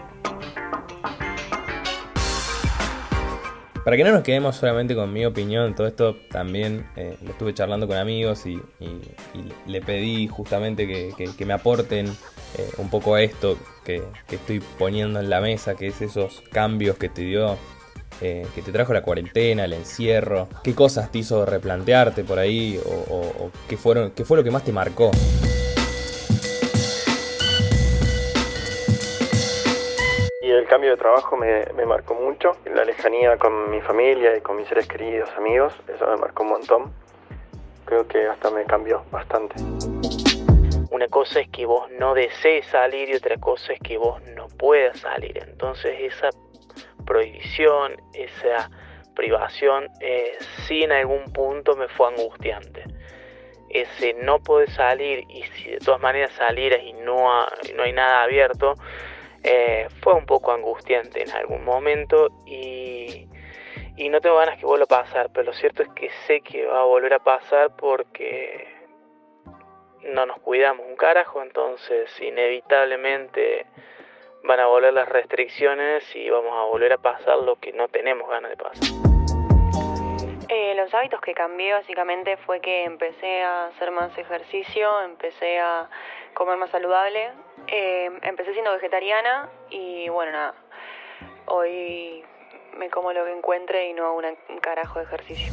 Para 3.85 3.97
que 3.97 4.03
no 4.03 4.11
nos 4.11 4.23
quedemos 4.23 4.57
solamente 4.57 4.97
con 4.97 5.13
mi 5.13 5.25
opinión, 5.25 5.77
todo 5.77 5.87
esto 5.87 6.17
también 6.33 6.89
eh, 6.97 7.17
lo 7.23 7.31
estuve 7.31 7.55
charlando 7.55 7.87
con 7.87 7.97
amigos 7.97 8.45
y, 8.45 8.61
le 9.67 9.81
pedí 9.83 10.27
justamente 10.27 10.89
que, 10.89 11.45
me 11.45 11.53
aporten 11.53 12.07
eh, 12.07 12.71
un 12.79 12.91
poco 12.91 13.15
a 13.15 13.23
esto 13.23 13.57
que, 13.85 14.03
que, 14.27 14.37
estoy 14.37 14.61
poniendo 14.79 15.21
en 15.21 15.31
la 15.31 15.41
mesa, 15.41 15.77
que 15.77 15.87
es 15.89 16.03
esos 16.03 16.43
cambios 16.51 16.97
que 16.97 17.09
te 17.09 17.23
dio 17.23 17.57
eh, 18.21 18.47
que 18.55 18.63
te 18.63 18.73
trajo 18.73 18.93
la 18.93 19.03
cuarentena, 19.03 19.65
el 19.65 19.73
encierro, 19.73 20.49
qué 20.63 20.75
cosas 20.75 21.11
te 21.11 21.19
hizo 21.19 21.45
replantearte 21.45 22.25
por 22.25 22.39
ahí 22.39 22.81
o, 22.85 23.51
qué, 23.69 23.77
fueron, 23.77 24.13
qué 24.13 24.25
fue 24.25 24.37
lo 24.37 24.45
que 24.45 24.51
más 24.51 24.65
te 24.65 24.73
marcó. 24.73 25.11
Y 30.41 30.51
el 30.51 30.67
cambio 30.67 30.91
de 30.91 30.97
trabajo 30.97 31.37
me, 31.37 31.65
me, 31.77 31.87
marcó 31.87 32.15
mucho. 32.15 32.57
La 32.73 32.85
lejanía 32.85 33.37
con 33.39 33.71
mi 33.71 33.81
familia 33.81 34.37
y 34.37 34.41
con 34.41 34.57
mis 34.57 34.69
seres 34.69 34.87
queridos, 34.87 35.29
amigos, 35.37 35.73
eso 35.93 36.07
me 36.07 36.17
marcó 36.17 36.43
un 36.43 36.51
montón. 36.51 36.93
Creo 37.87 38.07
que 38.07 38.27
hasta 38.27 38.51
me 38.51 38.65
cambió 38.65 39.03
bastante. 39.11 39.57
una 40.91 41.09
cosa 41.09 41.41
es 41.41 41.49
que 41.49 41.67
vos 41.67 41.91
no 41.99 42.15
desees 42.15 42.67
salir 42.67 43.09
y 43.09 43.15
otra 43.15 43.37
cosa 43.39 43.73
es 43.73 43.81
que 43.81 43.99
vos 43.99 44.23
no 44.37 44.49
puedas 44.49 45.01
salir. 45.01 45.39
Entonces 45.39 45.97
esa 46.01 46.31
prohibición, 47.05 47.97
esa 48.13 48.71
privación, 49.15 49.89
eh, 50.01 50.37
sí 50.67 50.83
en 50.83 50.93
algún 50.93 51.33
punto 51.33 51.77
me 51.77 51.89
fue 51.89 52.09
angustiante. 52.09 52.85
Ese 53.71 54.15
no 54.15 54.41
poder 54.41 54.71
salir 54.71 55.25
y 55.29 55.43
si 55.43 55.71
de 55.71 55.79
todas 55.79 56.01
maneras 56.01 56.33
salieras 56.33 56.81
y 56.83 56.93
no, 56.93 57.45
no 57.75 57.83
hay 57.83 57.93
nada 57.93 58.23
abierto, 58.23 58.75
eh, 59.43 59.89
fue 60.01 60.15
un 60.15 60.27
poco 60.27 60.53
angustiante 60.53 61.23
en 61.23 61.31
algún 61.31 61.65
momento 61.65 62.31
y, 62.47 63.29
y 63.97 64.09
no 64.09 64.21
tengo 64.21 64.37
ganas 64.37 64.59
que 64.59 64.67
vuelva 64.67 64.85
a 64.85 65.03
pasar, 65.03 65.31
pero 65.33 65.47
lo 65.47 65.53
cierto 65.53 65.83
es 65.83 65.89
que 65.91 66.11
sé 66.27 66.41
que 66.41 66.67
va 66.67 66.81
a 66.81 66.85
volver 66.85 67.15
a 67.15 67.19
pasar 67.19 67.75
porque 67.77 68.67
no 70.03 70.27
nos 70.27 70.39
cuidamos 70.41 70.87
un 70.87 70.97
carajo, 70.97 71.43
entonces 71.43 72.11
inevitablemente 72.21 73.67
van 74.45 74.61
a 74.61 74.67
volver 74.67 74.93
las 74.93 75.09
restricciones 75.09 76.05
y 76.15 76.29
vamos 76.29 76.53
a 76.53 76.65
volver 76.65 76.93
a 76.93 76.99
pasar 76.99 77.39
lo 77.39 77.57
que 77.57 77.73
no 77.73 77.89
tenemos 77.89 78.29
ganas 78.29 78.51
de 78.51 78.57
pasar. 78.57 78.89
Eh, 80.49 80.75
los 80.77 80.93
hábitos 80.93 81.21
que 81.23 81.33
cambié 81.33 81.73
básicamente 81.73 82.37
fue 82.37 82.61
que 82.61 82.85
empecé 82.85 83.43
a 83.43 83.69
hacer 83.69 83.91
más 83.91 84.17
ejercicio, 84.19 85.01
empecé 85.03 85.59
a 85.59 85.89
comer 86.35 86.59
más 86.59 86.71
saludable, 86.71 87.33
eh, 87.69 88.11
empecé 88.23 88.53
siendo 88.53 88.73
vegetariana 88.73 89.49
y 89.71 90.11
bueno, 90.11 90.33
nada, 90.33 90.55
hoy 91.47 92.23
me 92.77 92.91
como 92.91 93.13
lo 93.15 93.25
que 93.25 93.33
encuentre 93.33 93.89
y 93.89 93.95
no 93.95 94.05
hago 94.05 94.21
un 94.51 94.59
carajo 94.59 94.99
de 94.99 95.07
ejercicio. 95.07 95.53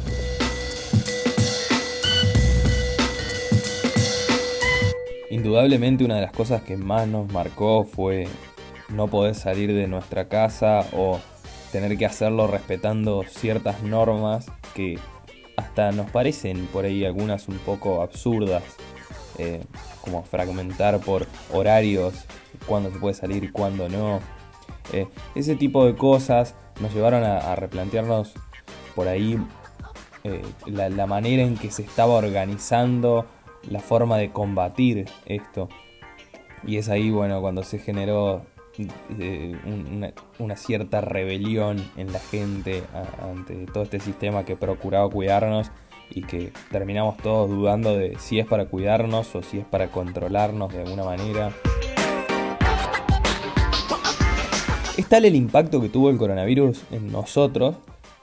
Indudablemente 5.30 6.04
una 6.04 6.16
de 6.16 6.22
las 6.22 6.32
cosas 6.32 6.62
que 6.62 6.76
más 6.76 7.08
nos 7.08 7.32
marcó 7.32 7.84
fue 7.84 8.26
no 8.92 9.08
poder 9.08 9.34
salir 9.34 9.72
de 9.72 9.88
nuestra 9.88 10.28
casa 10.28 10.86
o 10.92 11.18
tener 11.72 11.96
que 11.96 12.06
hacerlo 12.06 12.46
respetando 12.46 13.24
ciertas 13.28 13.82
normas 13.82 14.46
que 14.74 14.98
hasta 15.56 15.92
nos 15.92 16.10
parecen 16.10 16.66
por 16.66 16.84
ahí 16.84 17.04
algunas 17.04 17.48
un 17.48 17.56
poco 17.58 18.02
absurdas, 18.02 18.62
eh, 19.38 19.64
como 20.02 20.22
fragmentar 20.22 21.00
por 21.00 21.26
horarios, 21.52 22.14
cuándo 22.66 22.90
se 22.90 22.98
puede 22.98 23.14
salir 23.14 23.44
y 23.44 23.48
cuándo 23.48 23.88
no. 23.88 24.20
Eh, 24.92 25.08
ese 25.34 25.56
tipo 25.56 25.86
de 25.86 25.94
cosas 25.96 26.54
nos 26.80 26.92
llevaron 26.94 27.24
a, 27.24 27.54
replantearnos 27.54 28.34
por 28.94 29.08
ahí 29.08 29.38
eh, 30.24 30.42
la 30.66 31.06
manera 31.06 31.42
en 31.42 31.56
que 31.56 31.70
se 31.70 31.82
estaba 31.82 32.14
organizando 32.14 33.26
la 33.68 33.80
forma 33.80 34.18
de 34.18 34.32
combatir 34.32 35.06
esto. 35.26 35.68
Y 36.64 36.76
es 36.76 36.88
ahí, 36.88 37.10
bueno, 37.10 37.40
cuando 37.40 37.62
se 37.62 37.78
generó 37.78 38.42
eh, 39.18 39.56
una, 40.38 40.56
cierta 40.56 41.00
rebelión 41.00 41.84
en 41.96 42.12
la 42.12 42.18
gente 42.18 42.82
ante 43.20 43.66
todo 43.66 43.84
este 43.84 44.00
sistema 44.00 44.44
que 44.44 44.56
procuraba 44.56 45.08
cuidarnos 45.10 45.70
y 46.10 46.22
que 46.22 46.52
terminamos 46.70 47.16
todos 47.18 47.50
dudando 47.50 47.96
de 47.96 48.18
si 48.18 48.38
es 48.38 48.46
para 48.46 48.66
cuidarnos 48.66 49.34
o 49.34 49.42
si 49.42 49.58
es 49.58 49.64
para 49.64 49.88
controlarnos 49.88 50.72
de 50.72 50.82
alguna 50.82 51.04
manera. 51.04 51.52
Es 54.96 55.06
tal 55.08 55.24
el 55.24 55.34
impacto 55.34 55.80
que 55.80 55.88
tuvo 55.88 56.10
el 56.10 56.18
coronavirus 56.18 56.82
en 56.90 57.10
nosotros 57.10 57.76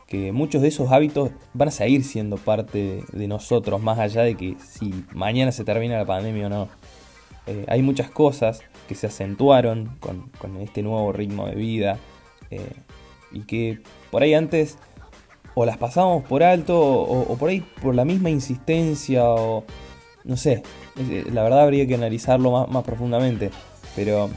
que 0.09 0.31
muchos 0.31 0.63
de 0.63 0.69
esos 0.69 0.91
hábitos 0.91 1.29
van 1.53 1.67
a 1.67 1.71
seguir 1.71 2.03
siendo 2.03 2.37
parte 2.37 3.03
de 3.11 3.27
nosotros, 3.27 3.79
más 3.79 3.99
allá 3.99 4.23
de 4.23 4.35
que 4.35 4.55
si 4.59 5.05
mañana 5.13 5.51
se 5.51 5.63
termina 5.63 5.97
la 5.97 6.05
pandemia 6.05 6.47
o 6.47 6.49
no. 6.49 6.67
Eh, 7.45 7.65
hay 7.67 7.83
muchas 7.83 8.09
cosas 8.09 8.61
que 8.89 8.95
se 8.95 9.05
acentuaron 9.05 9.91
con, 9.99 10.31
este 10.61 10.81
nuevo 10.81 11.13
ritmo 11.13 11.45
de 11.45 11.53
vida 11.53 11.99
eh, 12.49 12.73
y 13.31 13.41
que 13.41 13.77
por 14.09 14.23
ahí 14.23 14.33
antes 14.33 14.79
o 15.53 15.63
las 15.63 15.77
pasábamos 15.77 16.23
por 16.23 16.41
alto 16.41 16.75
o, 16.81 17.37
por 17.37 17.49
ahí 17.49 17.63
por 17.83 17.93
la 17.93 18.03
misma 18.03 18.31
insistencia 18.31 19.29
o 19.29 19.63
no 20.23 20.37
sé, 20.37 20.63
eh, 20.97 21.25
la 21.31 21.43
verdad 21.43 21.61
habría 21.61 21.85
que 21.85 21.93
analizarlo 21.93 22.49
más, 22.49 22.67
más 22.67 22.83
profundamente, 22.83 23.51
pero 23.95 24.31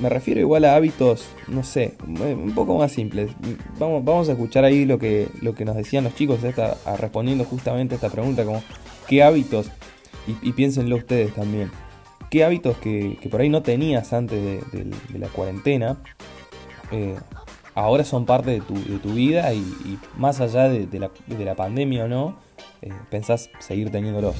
me 0.00 0.08
refiero 0.08 0.40
igual 0.40 0.64
a 0.64 0.74
hábitos, 0.74 1.28
no 1.46 1.62
sé, 1.62 1.94
un 2.04 2.52
poco 2.56 2.76
más 2.76 2.90
simples. 2.90 3.30
Vamos, 3.78 4.04
vamos 4.04 4.28
a 4.28 4.32
escuchar 4.32 4.64
ahí 4.64 4.84
lo 4.84 4.98
que, 4.98 5.28
lo 5.42 5.54
que 5.54 5.64
nos 5.64 5.76
decían 5.76 6.02
los 6.02 6.16
chicos, 6.16 6.42
esta, 6.42 6.76
respondiendo 6.98 7.44
justamente 7.44 7.94
a 7.94 7.96
esta 7.96 8.10
pregunta, 8.10 8.44
como 8.44 8.64
qué 9.06 9.22
hábitos, 9.22 9.70
y, 10.42 10.52
piénsenlo 10.52 10.96
ustedes 10.96 11.34
también, 11.34 11.70
qué 12.32 12.44
hábitos 12.44 12.78
que, 12.78 13.18
por 13.30 13.42
ahí 13.42 13.50
no 13.50 13.62
tenías 13.62 14.14
antes 14.14 14.72
de, 14.72 15.18
la 15.18 15.28
cuarentena, 15.28 15.98
eh, 16.90 17.14
ahora 17.74 18.04
son 18.04 18.24
parte 18.24 18.52
de 18.52 18.60
tu, 18.62 19.10
vida 19.10 19.52
y, 19.52 19.62
más 20.16 20.40
allá 20.40 20.66
de, 20.70 20.98
la, 20.98 21.54
pandemia 21.54 22.06
o 22.06 22.08
no, 22.08 22.40
eh, 22.80 22.88
pensás 23.10 23.50
seguir 23.58 23.92
teniéndolos. 23.92 24.34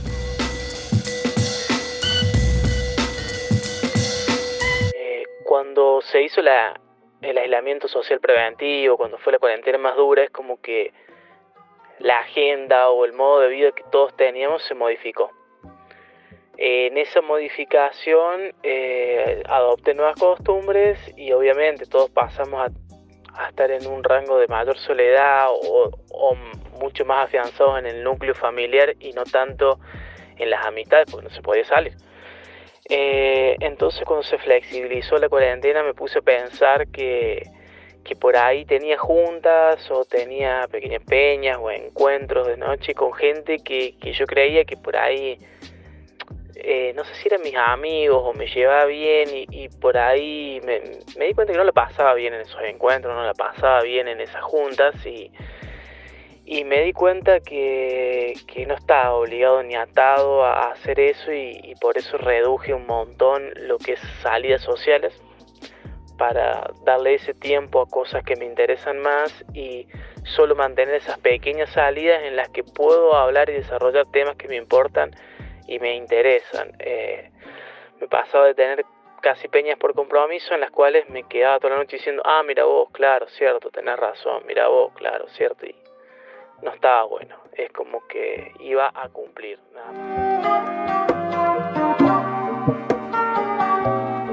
cuando 5.44 6.00
se 6.00 6.22
hizo 6.22 6.40
el 6.40 7.38
aislamiento 7.38 7.88
social 7.88 8.20
preventivo, 8.20 8.96
cuando 8.96 9.18
fue 9.18 9.34
la 9.34 9.38
cuarentena 9.38 9.76
más 9.76 9.96
dura, 9.96 10.24
es 10.24 10.30
como 10.30 10.62
que 10.62 10.94
la 11.98 12.20
agenda 12.20 12.88
o 12.88 13.04
el 13.04 13.12
modo 13.12 13.40
de 13.40 13.48
vida 13.48 13.72
que 13.72 13.84
todos 13.92 14.16
teníamos 14.16 14.62
se 14.62 14.74
modificó. 14.74 15.30
En 16.64 16.96
esa 16.96 17.20
modificación 17.22 18.54
eh, 18.62 19.42
adopté 19.48 19.94
nuevas 19.94 20.14
costumbres 20.14 20.96
y 21.16 21.32
obviamente 21.32 21.86
todos 21.86 22.08
pasamos 22.10 22.70
a, 23.34 23.48
estar 23.48 23.72
en 23.72 23.84
un 23.88 24.04
rango 24.04 24.38
de 24.38 24.46
mayor 24.46 24.78
soledad 24.78 25.48
o, 25.50 25.90
mucho 26.80 27.04
más 27.04 27.26
afianzados 27.26 27.80
en 27.80 27.86
el 27.86 28.04
núcleo 28.04 28.36
familiar 28.36 28.94
y 29.00 29.12
no 29.12 29.24
tanto 29.24 29.80
en 30.36 30.50
las 30.50 30.64
amistades 30.64 31.10
porque 31.10 31.26
no 31.26 31.34
se 31.34 31.42
podía 31.42 31.64
salir. 31.64 31.94
Eh, 32.88 33.56
entonces 33.58 34.04
cuando 34.04 34.22
se 34.22 34.38
flexibilizó 34.38 35.16
la 35.16 35.28
cuarentena 35.28 35.82
me 35.82 35.94
puse 35.94 36.20
a 36.20 36.22
pensar 36.22 36.86
que, 36.92 37.42
que 38.04 38.14
por 38.14 38.36
ahí 38.36 38.64
tenía 38.66 38.98
juntas 38.98 39.90
o 39.90 40.04
tenía 40.04 40.68
pequeñas 40.70 41.02
peñas 41.02 41.58
o 41.60 41.72
encuentros 41.72 42.46
de 42.46 42.56
noche 42.56 42.94
con 42.94 43.12
gente 43.14 43.58
que, 43.64 43.96
que 43.98 44.12
yo 44.12 44.26
creía 44.26 44.64
que 44.64 44.76
por 44.76 44.96
ahí, 44.96 45.40
eh, 46.64 46.92
no 46.94 47.04
sé 47.04 47.14
si 47.14 47.28
eran 47.28 47.42
mis 47.42 47.56
amigos 47.56 48.22
o 48.24 48.32
me 48.32 48.46
llevaba 48.46 48.86
bien 48.86 49.28
y, 49.34 49.46
y 49.50 49.68
por 49.68 49.96
ahí 49.98 50.60
me, 50.64 50.80
di 50.80 51.34
cuenta 51.34 51.52
que 51.52 51.58
no 51.58 51.64
la 51.64 51.72
pasaba 51.72 52.14
bien 52.14 52.34
en 52.34 52.42
esos 52.42 52.60
encuentros, 52.62 53.14
no 53.14 53.24
la 53.24 53.34
pasaba 53.34 53.82
bien 53.82 54.08
en 54.08 54.20
esas 54.20 54.42
juntas 54.42 54.94
y 55.06 55.30
y 56.44 56.64
me 56.64 56.82
di 56.82 56.92
cuenta 56.92 57.40
que, 57.40 58.34
no 58.66 58.74
estaba 58.74 59.14
obligado 59.14 59.62
ni 59.62 59.74
atado 59.74 60.44
a 60.44 60.70
hacer 60.70 60.98
eso 61.00 61.32
y, 61.32 61.74
por 61.80 61.98
eso 61.98 62.18
reduje 62.18 62.74
un 62.74 62.86
montón 62.86 63.50
lo 63.56 63.78
que 63.78 63.92
es 63.92 64.00
salidas 64.22 64.60
sociales 64.62 65.20
para 66.18 66.70
darle 66.84 67.14
ese 67.14 67.34
tiempo 67.34 67.80
a 67.80 67.86
cosas 67.86 68.22
que 68.22 68.36
me 68.36 68.44
interesan 68.44 68.98
más 68.98 69.44
y 69.54 69.88
solo 70.24 70.54
mantener 70.54 70.96
esas 70.96 71.18
pequeñas 71.18 71.70
salidas 71.70 72.22
en 72.22 72.36
las 72.36 72.48
que 72.50 72.62
puedo 72.62 73.14
hablar 73.14 73.48
y 73.50 73.54
desarrollar 73.54 74.06
temas 74.12 74.36
que 74.36 74.46
me 74.46 74.56
importan 74.56 75.10
y 75.72 75.78
me 75.78 75.94
interesan. 75.94 76.72
Eh, 76.78 77.30
me 78.00 78.06
pasaba 78.06 78.46
de 78.46 78.54
tener 78.54 78.84
casi 79.22 79.48
peñas 79.48 79.78
por 79.78 79.94
compromiso 79.94 80.52
en 80.52 80.60
las 80.60 80.70
cuales 80.70 81.08
me 81.08 81.22
quedaba 81.22 81.58
toda 81.58 81.74
la 81.74 81.76
noche 81.78 81.96
diciendo, 81.96 82.22
ah, 82.26 82.42
mira 82.44 82.64
vos, 82.64 82.90
claro, 82.92 83.26
cierto, 83.28 83.70
tenés 83.70 83.98
razón, 83.98 84.42
mira 84.46 84.68
vos, 84.68 84.92
claro, 84.94 85.26
cierto, 85.28 85.64
y 85.64 85.74
no 86.60 86.72
estaba 86.74 87.04
bueno. 87.04 87.36
Es 87.54 87.72
como 87.72 88.06
que 88.06 88.52
iba 88.60 88.92
a 88.94 89.08
cumplir. 89.08 89.58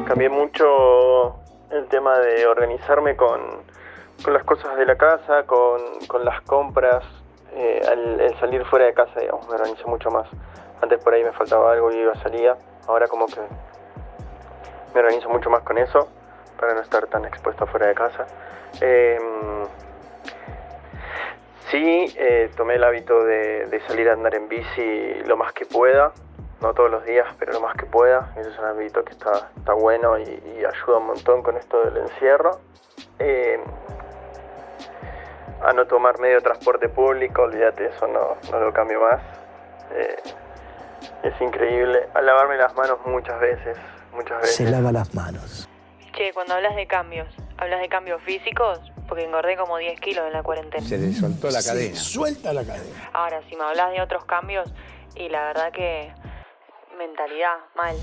Cambié 0.06 0.30
mucho 0.30 1.36
el 1.72 1.88
tema 1.88 2.20
de 2.20 2.48
organizarme 2.48 3.16
con, 3.16 3.64
con 4.24 4.34
las 4.34 4.44
cosas 4.44 4.76
de 4.78 4.86
la 4.86 4.98
casa, 4.98 5.46
con, 5.46 6.00
con 6.08 6.26
las 6.26 6.42
compras, 6.42 7.06
eh, 7.54 7.82
el, 7.92 8.38
salir 8.40 8.66
fuera 8.66 8.86
de 8.86 8.94
casa, 8.94 9.20
digamos, 9.20 9.48
me 9.48 9.56
organizé 9.56 9.86
mucho 9.86 10.10
más. 10.12 10.28
Antes 10.82 11.04
por 11.04 11.14
ahí 11.14 11.24
me 11.24 11.32
faltaba 11.32 11.72
algo 11.72 11.92
y 11.92 11.98
iba 11.98 12.14
a 12.14 12.22
salir, 12.22 12.54
ahora 12.88 13.08
como 13.08 13.26
que 13.26 13.42
me 14.94 15.00
organizo 15.00 15.30
mucho 15.30 15.50
más 15.50 15.64
con 15.64 15.78
eso 15.78 16.10
para 16.60 16.74
no 16.74 16.82
estar 16.82 17.06
tan 17.08 17.26
expuesto 17.26 17.66
fuera 17.68 17.88
de 17.88 17.96
casa. 17.96 18.26
Eh, 18.82 19.20
Sí, 21.72 22.12
eh, 22.18 22.50
tomé 22.58 22.76
el 22.76 22.84
hábito 22.84 23.24
de, 23.24 23.80
salir 23.88 24.10
a 24.10 24.14
andar 24.14 24.34
en 24.34 24.50
bici 24.50 25.14
lo 25.28 25.38
más 25.38 25.54
que 25.54 25.68
pueda, 25.68 26.14
no 26.62 26.74
todos 26.74 26.90
los 26.90 27.06
días, 27.06 27.28
pero 27.38 27.54
lo 27.54 27.62
más 27.62 27.76
que 27.76 27.86
pueda. 27.86 28.34
Eso 28.38 28.50
es 28.50 28.58
un 28.58 28.66
hábito 28.66 29.04
que 29.04 29.12
está, 29.12 29.52
bueno 29.74 30.18
y, 30.18 30.24
ayuda 30.66 30.98
un 30.98 31.06
montón 31.06 31.44
con 31.44 31.58
esto 31.58 31.86
del 31.86 31.98
encierro. 31.98 32.60
Eh, 33.20 33.60
a 35.62 35.72
no 35.74 35.86
tomar 35.86 36.20
medio 36.20 36.42
transporte 36.42 36.90
público, 36.90 37.44
olvídate, 37.44 37.86
eso 37.86 38.08
no, 38.08 38.38
no 38.52 38.60
lo 38.60 38.74
cambio 38.74 39.02
más. 39.02 39.22
Es 41.24 41.40
increíble. 41.42 42.08
A 42.14 42.22
lavarme 42.22 42.58
las 42.58 42.76
manos 42.76 42.98
muchas 43.06 43.40
veces, 43.40 43.78
muchas 44.14 44.42
veces. 44.42 44.56
Se 44.56 44.66
lava 44.70 44.92
las 44.92 45.14
manos. 45.14 45.68
Che, 46.14 46.34
cuando 46.34 46.54
hablas 46.56 46.76
de 46.76 46.88
cambios, 46.88 47.28
¿hablas 47.58 47.80
de 47.82 47.90
cambios 47.90 48.22
físicos? 48.24 48.80
Porque 49.08 49.24
engordé 49.26 49.56
como 49.58 49.78
10 49.78 50.00
kilos 50.02 50.26
en 50.28 50.34
la 50.34 50.44
cuarentena. 50.44 50.86
Se 50.86 50.98
le 50.98 51.14
soltó 51.14 51.50
la 51.50 51.62
cadena. 51.64 51.96
Suelta 51.96 52.54
la 52.54 52.64
cadena. 52.64 53.10
Ahora, 53.14 53.42
si 53.50 53.56
me 53.56 53.64
hablas 53.64 53.92
de 53.92 54.02
otros 54.02 54.26
cambios, 54.26 54.72
y 55.16 55.30
la 55.30 55.46
verdad 55.46 55.72
que 55.72 56.12
mentalidad, 56.98 57.56
mal. 57.76 57.96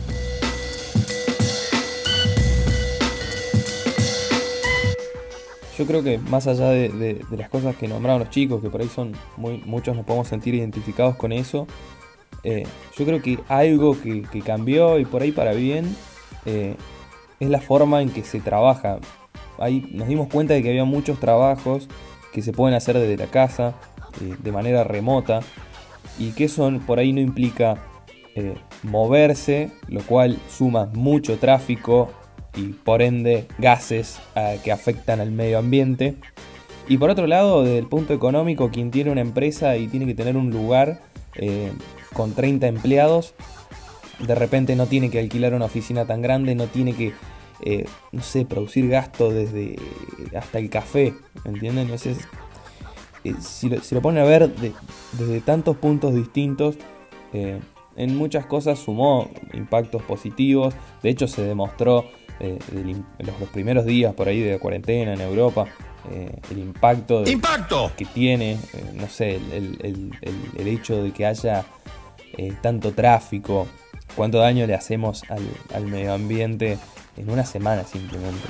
Yo 5.78 5.84
creo 5.86 6.02
que 6.02 6.16
más 6.18 6.46
allá 6.46 6.68
de, 6.70 6.88
de- 6.88 7.22
de 7.28 7.36
las 7.36 7.50
cosas 7.50 7.76
que 7.76 7.86
nombraron 7.86 8.20
los 8.20 8.30
chicos, 8.30 8.62
que 8.62 8.70
por 8.70 8.80
ahí 8.80 8.88
son 8.88 9.12
muy, 9.36 9.58
muchos 9.66 9.94
nos 9.94 10.06
podemos 10.06 10.26
sentir 10.26 10.54
identificados 10.54 11.16
con 11.16 11.32
eso, 11.32 11.66
eh, 12.43 12.64
yo 12.97 13.05
creo 13.05 13.21
que 13.21 13.38
algo 13.49 13.97
que, 14.00 14.23
cambió 14.45 14.99
y 14.99 15.05
por 15.05 15.23
ahí 15.23 15.33
para 15.33 15.52
bien 15.52 15.97
eh, 16.45 16.76
es 17.40 17.50
la 17.50 17.61
forma 17.61 18.02
en 18.02 18.11
que 18.11 18.23
se 18.23 18.40
trabaja. 18.40 18.99
Ahí 19.59 19.88
nos 19.93 20.09
dimos 20.09 20.28
cuenta 20.28 20.55
de 20.55 20.62
que 20.62 20.69
había 20.69 20.85
muchos 20.85 21.19
trabajos 21.19 21.88
que 22.33 22.43
se 22.43 22.52
pueden 22.52 22.76
hacer 22.76 22.99
desde 22.99 23.16
la 23.16 23.31
casa, 23.31 23.75
eh, 24.21 24.37
de 24.38 24.52
manera 24.52 24.85
remota, 24.85 25.40
y 26.19 26.33
que 26.33 26.45
eso 26.45 26.71
por 26.87 26.99
ahí 26.99 27.12
no 27.12 27.21
implica 27.21 27.83
moverse, 28.83 29.71
lo 29.88 30.02
cual 30.02 30.38
suma 30.47 30.90
mucho 30.93 31.38
tráfico 31.38 32.11
y 32.55 32.75
por 32.75 33.00
ende 33.00 33.49
gases 33.57 34.21
que 34.62 34.71
afectan 34.71 35.21
al 35.21 35.31
medio 35.31 35.59
ambiente. 35.59 36.16
Y 36.87 36.99
por 36.99 37.09
otro 37.09 37.26
lado, 37.26 37.64
desde 37.64 37.78
el 37.78 37.87
punto 37.87 38.12
económico, 38.12 38.71
quien 38.71 38.90
tiene 38.90 39.11
una 39.11 39.23
empresa 39.23 39.78
y 39.78 39.88
tiene 39.88 40.05
que 40.05 40.14
tener 40.14 40.37
un 40.37 40.50
lugar 40.50 41.00
con 42.16 42.32
30 42.35 42.66
empleados, 42.66 43.35
de 44.26 44.35
repente 44.35 44.75
no 44.76 44.87
tiene 44.87 45.11
que 45.11 45.18
alquilar 45.18 45.52
una 45.54 45.66
oficina 45.66 46.06
tan 46.06 46.23
grande, 46.23 46.54
no 46.54 46.66
tiene 46.66 46.94
que, 46.94 47.12
eh, 47.61 47.85
no 48.12 48.23
sé, 48.23 48.46
producir 48.46 48.88
gasto 48.88 49.30
desde 49.30 49.76
hasta 50.37 50.58
el 50.58 50.70
café, 50.70 51.14
¿entienden? 51.44 51.85
Entonces, 51.85 52.18
eh, 53.25 53.35
si, 53.40 53.68
lo, 53.68 53.80
si 53.82 53.94
lo 53.94 54.00
ponen 54.00 54.23
a 54.25 54.26
ver 54.26 54.49
de- 54.56 54.73
desde 55.18 55.40
tantos 55.40 55.76
puntos 55.76 56.14
distintos, 56.14 56.76
eh, 57.32 57.61
en 57.96 58.16
muchas 58.16 58.46
cosas 58.46 58.78
sumó 58.78 59.28
impactos 59.54 60.02
positivos. 60.02 60.75
De 61.02 61.11
hecho, 61.11 61.26
se 61.28 61.42
demostró 61.42 62.04
eh, 62.40 62.58
en 62.73 63.04
los, 63.26 63.40
los 63.40 63.49
primeros 63.50 63.85
días 63.87 64.12
por 64.14 64.28
ahí 64.28 64.40
de 64.40 64.52
la 64.52 64.58
cuarentena 64.58 65.14
en 65.14 65.20
Europa 65.23 65.64
eh, 66.12 66.38
el 66.50 66.58
impacto 66.58 67.23
de- 67.23 67.32
¡Impacto! 67.32 67.90
que 67.96 68.04
tiene, 68.04 68.52
eh, 68.52 68.58
no 68.94 69.08
sé, 69.08 69.37
el, 69.37 69.52
el- 69.52 69.78
el- 69.82 70.11
el- 70.20 70.61
el 70.61 70.68
hecho 70.68 71.02
de 71.02 71.11
que 71.12 71.25
haya 71.26 71.64
eh, 72.37 72.52
tanto 72.62 72.92
tráfico, 72.92 73.66
cuánto 74.14 74.38
daño 74.38 74.66
le 74.66 74.75
hacemos 74.75 75.23
al, 75.30 75.47
al 75.75 75.87
medio 75.87 76.14
ambiente 76.14 76.78
en 77.16 77.30
una 77.30 77.45
semana 77.45 77.85
simplemente. 77.85 78.49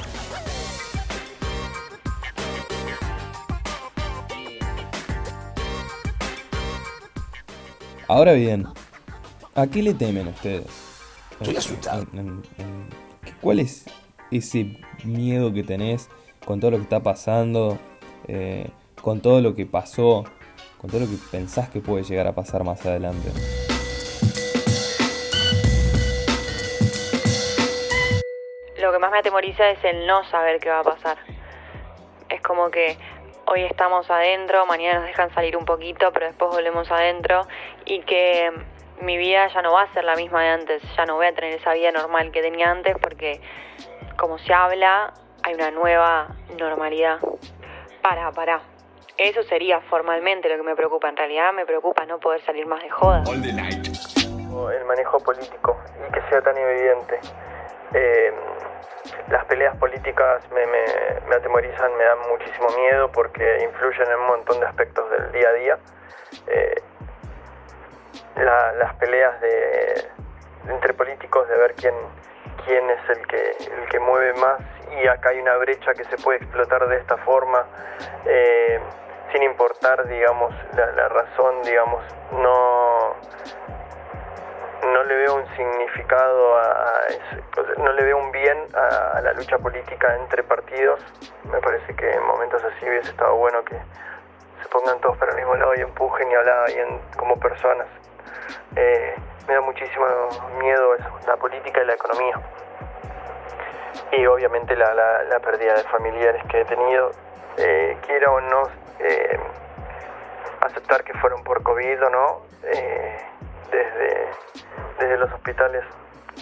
Ahora 8.08 8.34
bien, 8.34 8.66
¿a 9.54 9.66
qué 9.66 9.82
le 9.82 9.92
temen 9.92 10.28
ustedes? 10.28 10.66
Estoy 11.40 11.56
asustado. 11.56 12.06
¿Cuál 13.40 13.60
es 13.60 13.84
ese 14.30 14.78
miedo 15.04 15.52
que 15.52 15.64
tenés 15.64 16.08
con 16.44 16.60
todo 16.60 16.70
lo 16.70 16.76
que 16.76 16.84
está 16.84 17.02
pasando? 17.02 17.78
eh, 18.28 18.68
con 19.00 19.20
todo 19.20 19.40
lo 19.40 19.54
que 19.54 19.66
pasó, 19.66 20.24
con 20.78 20.90
todo 20.90 21.00
lo 21.00 21.06
que 21.06 21.16
pensás 21.30 21.68
que 21.70 21.80
puede 21.80 22.04
llegar 22.04 22.26
a 22.26 22.34
pasar 22.34 22.64
más 22.64 22.84
adelante. 22.84 23.30
Me 29.16 29.20
atemoriza 29.20 29.70
es 29.70 29.82
el 29.82 30.06
no 30.06 30.24
saber 30.24 30.60
qué 30.60 30.68
va 30.68 30.80
a 30.80 30.84
pasar. 30.84 31.16
Es 32.28 32.42
como 32.42 32.70
que 32.70 32.98
hoy 33.46 33.62
estamos 33.64 34.10
adentro, 34.10 34.66
mañana 34.66 34.98
nos 34.98 35.06
dejan 35.06 35.32
salir 35.32 35.56
un 35.56 35.64
poquito, 35.64 36.12
pero 36.12 36.26
después 36.26 36.50
volvemos 36.50 36.90
adentro 36.90 37.46
y 37.86 38.00
que 38.02 38.52
mi 39.00 39.16
vida 39.16 39.48
ya 39.48 39.62
no 39.62 39.72
va 39.72 39.84
a 39.84 39.92
ser 39.94 40.04
la 40.04 40.16
misma 40.16 40.42
de 40.42 40.48
antes, 40.50 40.82
ya 40.94 41.06
no 41.06 41.14
voy 41.14 41.28
a 41.28 41.34
tener 41.34 41.54
esa 41.54 41.72
vida 41.72 41.92
normal 41.92 42.30
que 42.30 42.42
tenía 42.42 42.70
antes 42.70 42.94
porque 43.00 43.40
como 44.18 44.36
se 44.36 44.52
habla, 44.52 45.14
hay 45.44 45.54
una 45.54 45.70
nueva 45.70 46.28
normalidad. 46.58 47.18
Para, 48.02 48.30
para. 48.32 48.60
Eso 49.16 49.42
sería 49.44 49.80
formalmente 49.80 50.50
lo 50.50 50.56
que 50.56 50.62
me 50.62 50.76
preocupa. 50.76 51.08
En 51.08 51.16
realidad 51.16 51.54
me 51.54 51.64
preocupa 51.64 52.04
no 52.04 52.18
poder 52.18 52.42
salir 52.42 52.66
más 52.66 52.82
de 52.82 52.90
joda. 52.90 53.22
All 53.26 53.40
the 53.40 53.50
night. 53.50 53.86
el 54.78 54.84
manejo 54.84 55.18
político 55.20 55.74
y 56.06 56.12
que 56.12 56.20
sea 56.28 56.42
tan 56.42 56.58
evidente. 56.58 57.18
Eh, 57.94 58.34
las 59.28 59.44
peleas 59.46 59.76
políticas 59.76 60.42
me, 60.50 60.66
me- 60.66 61.20
me 61.28 61.36
atemorizan, 61.36 61.96
me 61.96 62.04
dan 62.04 62.18
muchísimo 62.30 62.68
miedo 62.70 63.10
porque 63.12 63.62
influyen 63.64 64.08
en 64.10 64.18
un 64.20 64.26
montón 64.26 64.60
de 64.60 64.66
aspectos 64.66 65.10
del 65.10 65.32
día 65.32 65.48
a 65.48 65.52
día. 65.52 65.78
Eh, 66.48 66.82
la- 68.36 68.72
las 68.72 68.94
peleas 68.96 69.40
de, 69.40 70.08
entre 70.68 70.94
políticos 70.94 71.48
de 71.48 71.56
ver 71.56 71.74
quién, 71.74 71.94
quién 72.64 72.88
es 72.90 73.08
el 73.10 73.26
que, 73.26 73.56
el 73.82 73.88
que 73.88 73.98
mueve 74.00 74.32
más 74.34 74.60
y 75.02 75.06
acá 75.08 75.30
hay 75.30 75.40
una 75.40 75.56
brecha 75.56 75.92
que 75.94 76.04
se 76.04 76.16
puede 76.18 76.38
explotar 76.38 76.86
de 76.88 76.96
esta 76.96 77.16
forma. 77.18 77.64
eh, 78.26 78.80
sin 79.32 79.42
importar, 79.42 80.06
digamos, 80.06 80.54
la, 80.76 80.86
la 80.92 81.08
razón, 81.08 81.60
digamos, 81.64 82.00
no, 82.30 83.16
no 84.92 85.04
le 85.04 85.16
veo 85.16 85.34
un 85.34 85.56
significado 85.56 86.58
a, 86.58 86.92
no 87.78 87.92
le 87.92 88.04
veo 88.04 88.18
un 88.18 88.32
bien 88.32 88.58
a, 88.74 89.20
la 89.20 89.32
lucha 89.32 89.58
política 89.58 90.16
entre 90.16 90.42
partidos. 90.42 91.00
Me 91.44 91.60
parece 91.60 91.94
que 91.94 92.10
en 92.10 92.22
momentos 92.24 92.62
así 92.64 92.88
hubiese 92.88 93.10
estado 93.10 93.34
bueno 93.36 93.64
que 93.64 93.76
se 94.62 94.68
pongan 94.68 95.00
todos 95.00 95.16
para 95.18 95.32
el 95.32 95.38
mismo 95.38 95.54
lado 95.56 95.74
y 95.76 95.80
empujen 95.80 96.30
y 96.30 96.34
hablen 96.34 97.00
como 97.16 97.38
personas. 97.38 97.86
Eh, 98.76 99.14
me 99.46 99.54
da 99.54 99.60
muchísimo 99.60 100.06
miedo 100.58 100.94
eso, 100.94 101.08
la 101.26 101.36
política 101.36 101.82
y 101.82 101.86
la 101.86 101.94
economía. 101.94 102.40
Y 104.12 104.26
obviamente 104.26 104.76
la, 104.76 104.92
la, 104.94 105.24
la 105.24 105.40
pérdida 105.40 105.74
de 105.74 105.82
familiares 105.84 106.42
que 106.48 106.60
he 106.60 106.64
tenido, 106.64 107.12
eh, 107.58 107.96
quiera 108.06 108.30
o 108.30 108.40
no 108.40 108.68
eh, 108.98 109.38
aceptar 110.60 111.04
que 111.04 111.14
fueron 111.14 111.42
por 111.42 111.62
COVID 111.62 112.04
o 112.04 112.10
no, 112.10 112.42
eh, 112.64 113.16
desde, 113.70 114.30
desde 114.98 115.16
los 115.18 115.32
hospitales 115.32 115.84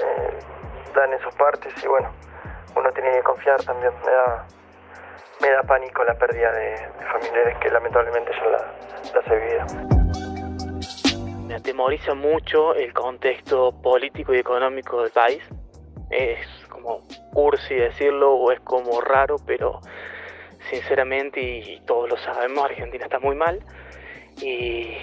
eh, 0.00 0.38
dan 0.94 1.12
esos 1.12 1.34
partes 1.34 1.72
y 1.82 1.86
bueno, 1.86 2.10
uno 2.76 2.92
tiene 2.92 3.12
que 3.12 3.22
confiar 3.22 3.62
también. 3.62 3.92
Me 4.04 4.12
da, 4.12 4.46
me 5.40 5.50
da 5.50 5.62
pánico 5.62 6.04
la 6.04 6.14
pérdida 6.14 6.52
de, 6.52 6.76
familiares 7.12 7.56
que 7.58 7.70
lamentablemente 7.70 8.32
ya 8.32 8.46
la, 8.46 8.74
las 9.14 9.26
he 9.28 9.36
vivido. 9.36 9.66
Me 11.46 11.54
atemoriza 11.54 12.14
mucho 12.14 12.74
el 12.74 12.92
contexto 12.92 13.72
político 13.82 14.34
y 14.34 14.38
económico 14.38 15.02
del 15.02 15.10
país. 15.10 15.42
Es 16.10 16.46
como 16.68 17.06
cursi 17.32 17.74
decirlo 17.74 18.34
o 18.34 18.52
es 18.52 18.60
como 18.60 19.00
raro, 19.00 19.36
pero 19.46 19.80
sinceramente, 20.70 21.40
y 21.40 21.80
todos 21.86 22.08
lo 22.08 22.16
sabemos, 22.16 22.64
Argentina 22.64 23.04
está 23.04 23.18
muy 23.18 23.36
mal. 23.36 23.60
Y 24.40 24.96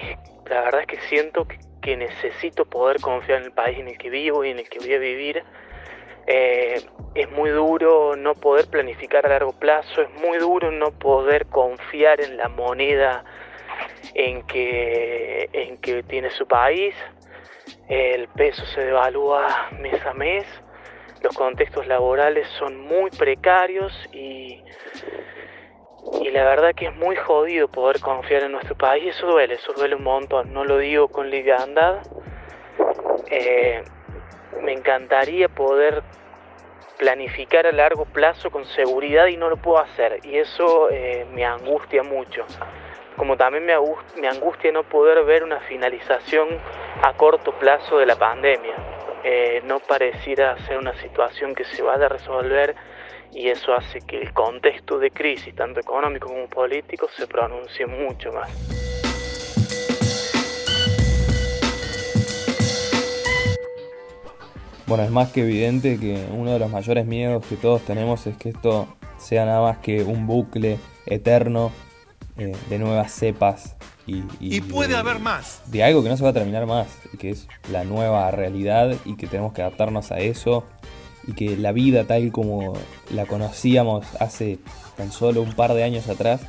la 0.50 0.62
verdad 0.62 0.82
es 0.82 0.88
que 0.88 1.00
siento 1.08 1.46
que, 1.48 1.58
que 1.82 1.98
necesito 1.98 2.66
poder 2.66 3.02
confiar 3.02 3.40
en 3.40 3.46
el 3.46 3.52
país 3.52 3.80
en 3.80 3.88
el 3.90 3.98
que 3.98 4.10
vivo 4.10 4.46
y 4.46 4.52
en 4.52 4.60
el 4.60 4.70
que 4.70 4.80
voy 4.80 4.94
a 4.94 5.00
vivir. 5.00 5.44
Eh, 6.28 6.82
es 7.16 7.32
muy 7.32 7.50
duro 7.50 8.16
no 8.16 8.36
poder 8.36 8.68
planificar 8.68 9.26
a 9.26 9.30
largo 9.30 9.54
plazo, 9.54 10.02
es 10.02 10.10
muy 10.22 10.38
duro 10.38 10.72
no 10.72 10.92
poder 10.92 11.48
confiar 11.48 12.22
en 12.22 12.38
la 12.38 12.48
moneda 12.48 13.26
en 14.14 14.44
que, 14.44 15.50
en 15.52 15.78
que 15.78 16.04
tiene 16.04 16.30
su 16.32 16.48
país. 16.48 16.96
El 17.90 18.28
peso 18.30 18.66
se 18.68 18.86
devalúa 18.86 19.70
mes 19.80 20.06
a 20.06 20.14
mes. 20.14 20.46
Los 21.22 21.36
contextos 21.36 21.88
laborales 21.88 22.48
son 22.60 22.80
muy 22.80 23.12
precarios 23.12 23.94
y, 24.12 24.64
y 26.22 26.32
la 26.32 26.44
verdad 26.44 26.74
que 26.76 26.88
es 26.88 26.96
muy 26.96 27.16
jodido 27.16 27.68
poder 27.68 28.00
confiar 28.00 28.44
en 28.44 28.52
nuestro 28.52 28.76
país. 28.76 29.16
Eso 29.16 29.28
duele, 29.28 29.56
eso 29.56 29.74
duele 29.74 29.96
un 29.96 30.04
montón. 30.04 30.54
No 30.54 30.66
lo 30.66 30.78
digo 30.78 31.08
con 31.08 31.30
liviandad. 31.30 32.00
Eh, 33.30 33.84
me 34.62 34.74
encantaría 34.74 35.48
poder 35.50 36.04
planificar 36.98 37.66
a 37.66 37.72
largo 37.72 38.06
plazo 38.06 38.52
con 38.52 38.66
seguridad 38.66 39.28
y 39.28 39.38
no 39.38 39.50
lo 39.50 39.58
puedo 39.58 39.80
hacer. 39.80 40.20
Y 40.24 40.38
eso 40.38 40.90
eh, 40.90 41.26
me 41.34 41.46
angustia 41.46 42.04
mucho 42.04 42.46
como 43.22 43.38
también 43.38 43.66
me, 43.66 44.28
angustia 44.28 44.72
no 44.72 44.82
poder 44.82 45.24
ver 45.24 45.44
una 45.44 45.60
finalización 45.60 46.48
a 47.04 47.14
corto 47.14 47.52
plazo 47.52 48.00
de 48.00 48.08
la 48.08 48.16
pandemia. 48.16 48.74
Eh, 49.24 49.62
no 49.66 49.80
pareciera 49.80 50.58
ser 50.66 50.80
una 50.80 50.96
situación 50.96 51.54
que 51.54 51.64
se 51.66 51.84
vaya 51.84 52.08
a 52.08 52.10
resolver 52.10 52.76
y 53.34 53.48
eso 53.48 53.74
hace 53.74 54.00
que 54.02 54.22
el 54.22 54.34
contexto 54.34 55.00
de 55.00 55.12
crisis, 55.12 55.56
tanto 55.56 55.80
económico 55.80 56.28
como 56.28 56.48
político, 56.48 57.08
se 57.16 57.28
pronuncie 57.28 57.86
mucho 57.86 58.32
más. 58.34 58.50
Bueno, 64.86 65.04
es 65.06 65.12
más 65.12 65.32
que 65.32 65.42
evidente 65.42 65.98
que 66.00 66.26
uno 66.32 66.52
de 66.52 66.60
los 66.60 66.70
mayores 66.70 67.06
miedos 67.06 67.46
que 67.46 67.56
todos 67.56 67.82
tenemos 67.84 68.28
es 68.28 68.36
que 68.36 68.50
esto 68.50 68.88
sea 69.18 69.46
nada 69.46 69.62
más 69.62 69.78
que 69.78 70.04
un 70.04 70.28
bucle 70.28 70.80
eterno 71.06 71.72
eh, 72.38 72.54
de 72.70 72.80
nuevas 72.80 73.14
cepas 73.14 73.78
y, 74.06 74.24
y, 74.42 74.60
puede 74.60 74.98
haber 74.98 75.20
más. 75.20 75.62
De 75.72 75.84
algo 75.84 76.04
que 76.04 76.10
no 76.10 76.18
se 76.18 76.24
va 76.24 76.32
a 76.32 76.34
terminar 76.34 76.66
más 76.66 76.88
y 77.14 77.18
que 77.18 77.30
es 77.30 77.48
la 77.72 77.86
nueva 77.86 78.30
realidad 78.32 78.98
y 79.06 79.16
que 79.16 79.28
tenemos 79.28 79.54
que 79.54 79.62
adaptarnos 79.62 80.12
a 80.12 80.20
eso 80.20 80.66
y 81.28 81.34
que 81.34 81.58
la 81.58 81.72
vida 81.72 82.06
tal 82.06 82.32
como 82.32 82.74
la 83.12 83.26
conocíamos 83.26 84.06
hace 84.20 84.60
tan 84.98 85.12
solo 85.12 85.42
un 85.42 85.54
par 85.54 85.74
de 85.74 85.84
años 85.84 86.10
atrás, 86.10 86.42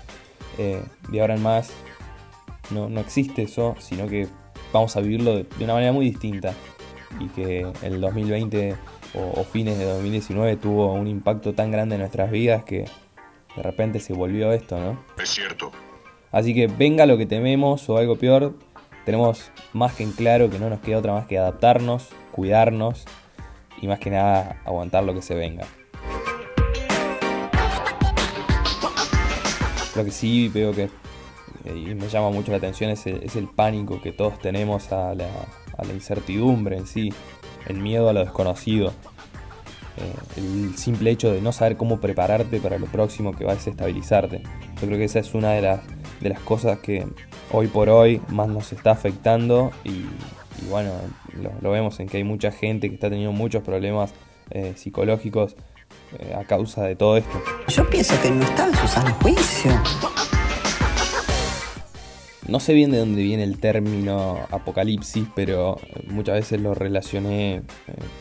eh, 0.58 0.82
de 1.11 1.20
ahora 1.20 1.35
en 1.35 1.42
más, 1.42 1.70
no, 2.70 2.88
no 2.88 3.00
existe 3.00 3.42
eso, 3.42 3.76
sino 3.78 4.06
que 4.08 4.28
vamos 4.72 4.96
a 4.96 5.00
vivirlo 5.00 5.37
de, 5.37 5.46
una 5.61 5.74
manera 5.74 5.92
muy 5.92 6.06
distinta 6.06 6.54
y 7.20 7.28
que 7.28 7.66
el 7.82 8.00
2020 8.00 8.76
o, 9.14 9.40
o, 9.40 9.44
fines 9.44 9.78
de 9.78 9.85
2019 9.85 10.56
tuvo 10.56 10.92
un 10.92 11.06
impacto 11.06 11.52
tan 11.52 11.70
grande 11.70 11.96
en 11.96 12.00
nuestras 12.00 12.30
vidas 12.30 12.64
que 12.64 12.87
de 13.56 13.62
repente 13.62 14.00
se 14.00 14.14
volvió 14.14 14.52
esto, 14.52 14.80
¿no? 14.80 15.04
Es 15.22 15.28
cierto. 15.28 15.70
Así 16.30 16.54
que 16.54 16.66
venga 16.66 17.04
lo 17.04 17.18
que 17.18 17.26
tememos 17.26 17.88
o 17.90 17.98
algo 17.98 18.16
peor, 18.16 18.54
tenemos 19.04 19.50
más 19.74 19.94
que 19.94 20.02
en 20.04 20.12
claro 20.12 20.48
que 20.48 20.58
no 20.58 20.70
nos 20.70 20.80
queda 20.80 20.98
otra 20.98 21.12
más 21.12 21.26
que 21.26 21.38
adaptarnos, 21.38 22.08
cuidarnos 22.30 23.04
y 23.82 23.88
más 23.88 23.98
que 23.98 24.10
nada 24.10 24.62
aguantar 24.64 25.04
lo 25.04 25.12
que 25.12 25.20
se 25.20 25.34
venga. 25.34 25.66
Lo 29.94 30.04
que 30.04 30.10
sí 30.10 30.48
veo 30.48 30.72
que 30.72 30.88
y 31.64 31.94
me 31.94 32.08
llama 32.08 32.30
mucho 32.30 32.50
la 32.50 32.56
atención 32.58 32.90
es 32.90 33.06
el, 33.06 33.48
pánico 33.48 34.00
que 34.00 34.12
todos 34.12 34.38
tenemos 34.40 34.90
a 34.92 35.14
la, 35.14 35.28
incertidumbre 35.92 36.76
en 36.76 36.86
sí, 36.86 37.12
el 37.66 37.78
miedo 37.78 38.08
a 38.08 38.12
lo 38.12 38.20
desconocido, 38.20 38.92
eh, 39.96 40.38
el 40.38 40.76
simple 40.76 41.10
hecho 41.10 41.32
de 41.32 41.40
no 41.40 41.52
saber 41.52 41.76
cómo 41.76 42.00
prepararte 42.00 42.60
para 42.60 42.78
lo 42.78 42.86
próximo 42.86 43.34
que 43.34 43.44
va 43.44 43.52
a 43.52 43.56
desestabilizarte. 43.56 44.42
Yo 44.80 44.86
creo 44.86 44.98
que 44.98 45.04
esa 45.04 45.20
es 45.20 45.34
una 45.34 45.50
de 45.52 45.62
las, 45.62 45.80
de 46.20 46.30
las 46.30 46.40
cosas 46.40 46.78
que 46.80 47.06
hoy 47.52 47.68
por 47.68 47.88
hoy 47.88 48.20
más 48.28 48.48
nos 48.48 48.72
está 48.72 48.92
afectando 48.92 49.70
y, 49.84 50.04
bueno, 50.68 50.92
lo, 51.60 51.70
vemos 51.70 51.98
en 52.00 52.08
que 52.08 52.18
hay 52.18 52.24
mucha 52.24 52.52
gente 52.52 52.88
que 52.88 52.94
está 52.94 53.08
teniendo 53.08 53.32
muchos 53.32 53.62
problemas 53.62 54.12
eh, 54.50 54.74
psicológicos 54.76 55.56
eh, 56.18 56.34
a 56.34 56.44
causa 56.44 56.84
de 56.84 56.96
todo 56.96 57.16
esto. 57.16 57.42
Yo 57.68 57.88
pienso 57.88 58.14
que 58.22 58.30
no 58.30 58.44
está 58.44 58.68
en 58.68 58.74
su 58.74 58.88
sano 58.88 59.14
juicio. 59.22 59.70
No 62.48 62.58
sé 62.58 62.74
bien 62.74 62.90
de 62.90 62.98
dónde 62.98 63.22
viene 63.22 63.44
el 63.44 63.58
término 63.58 64.46
apocalipsis, 64.50 65.26
pero 65.34 65.78
muchas 66.08 66.34
veces 66.34 66.60
lo 66.60 66.74
relacioné, 66.74 67.56
eh, 67.56 67.62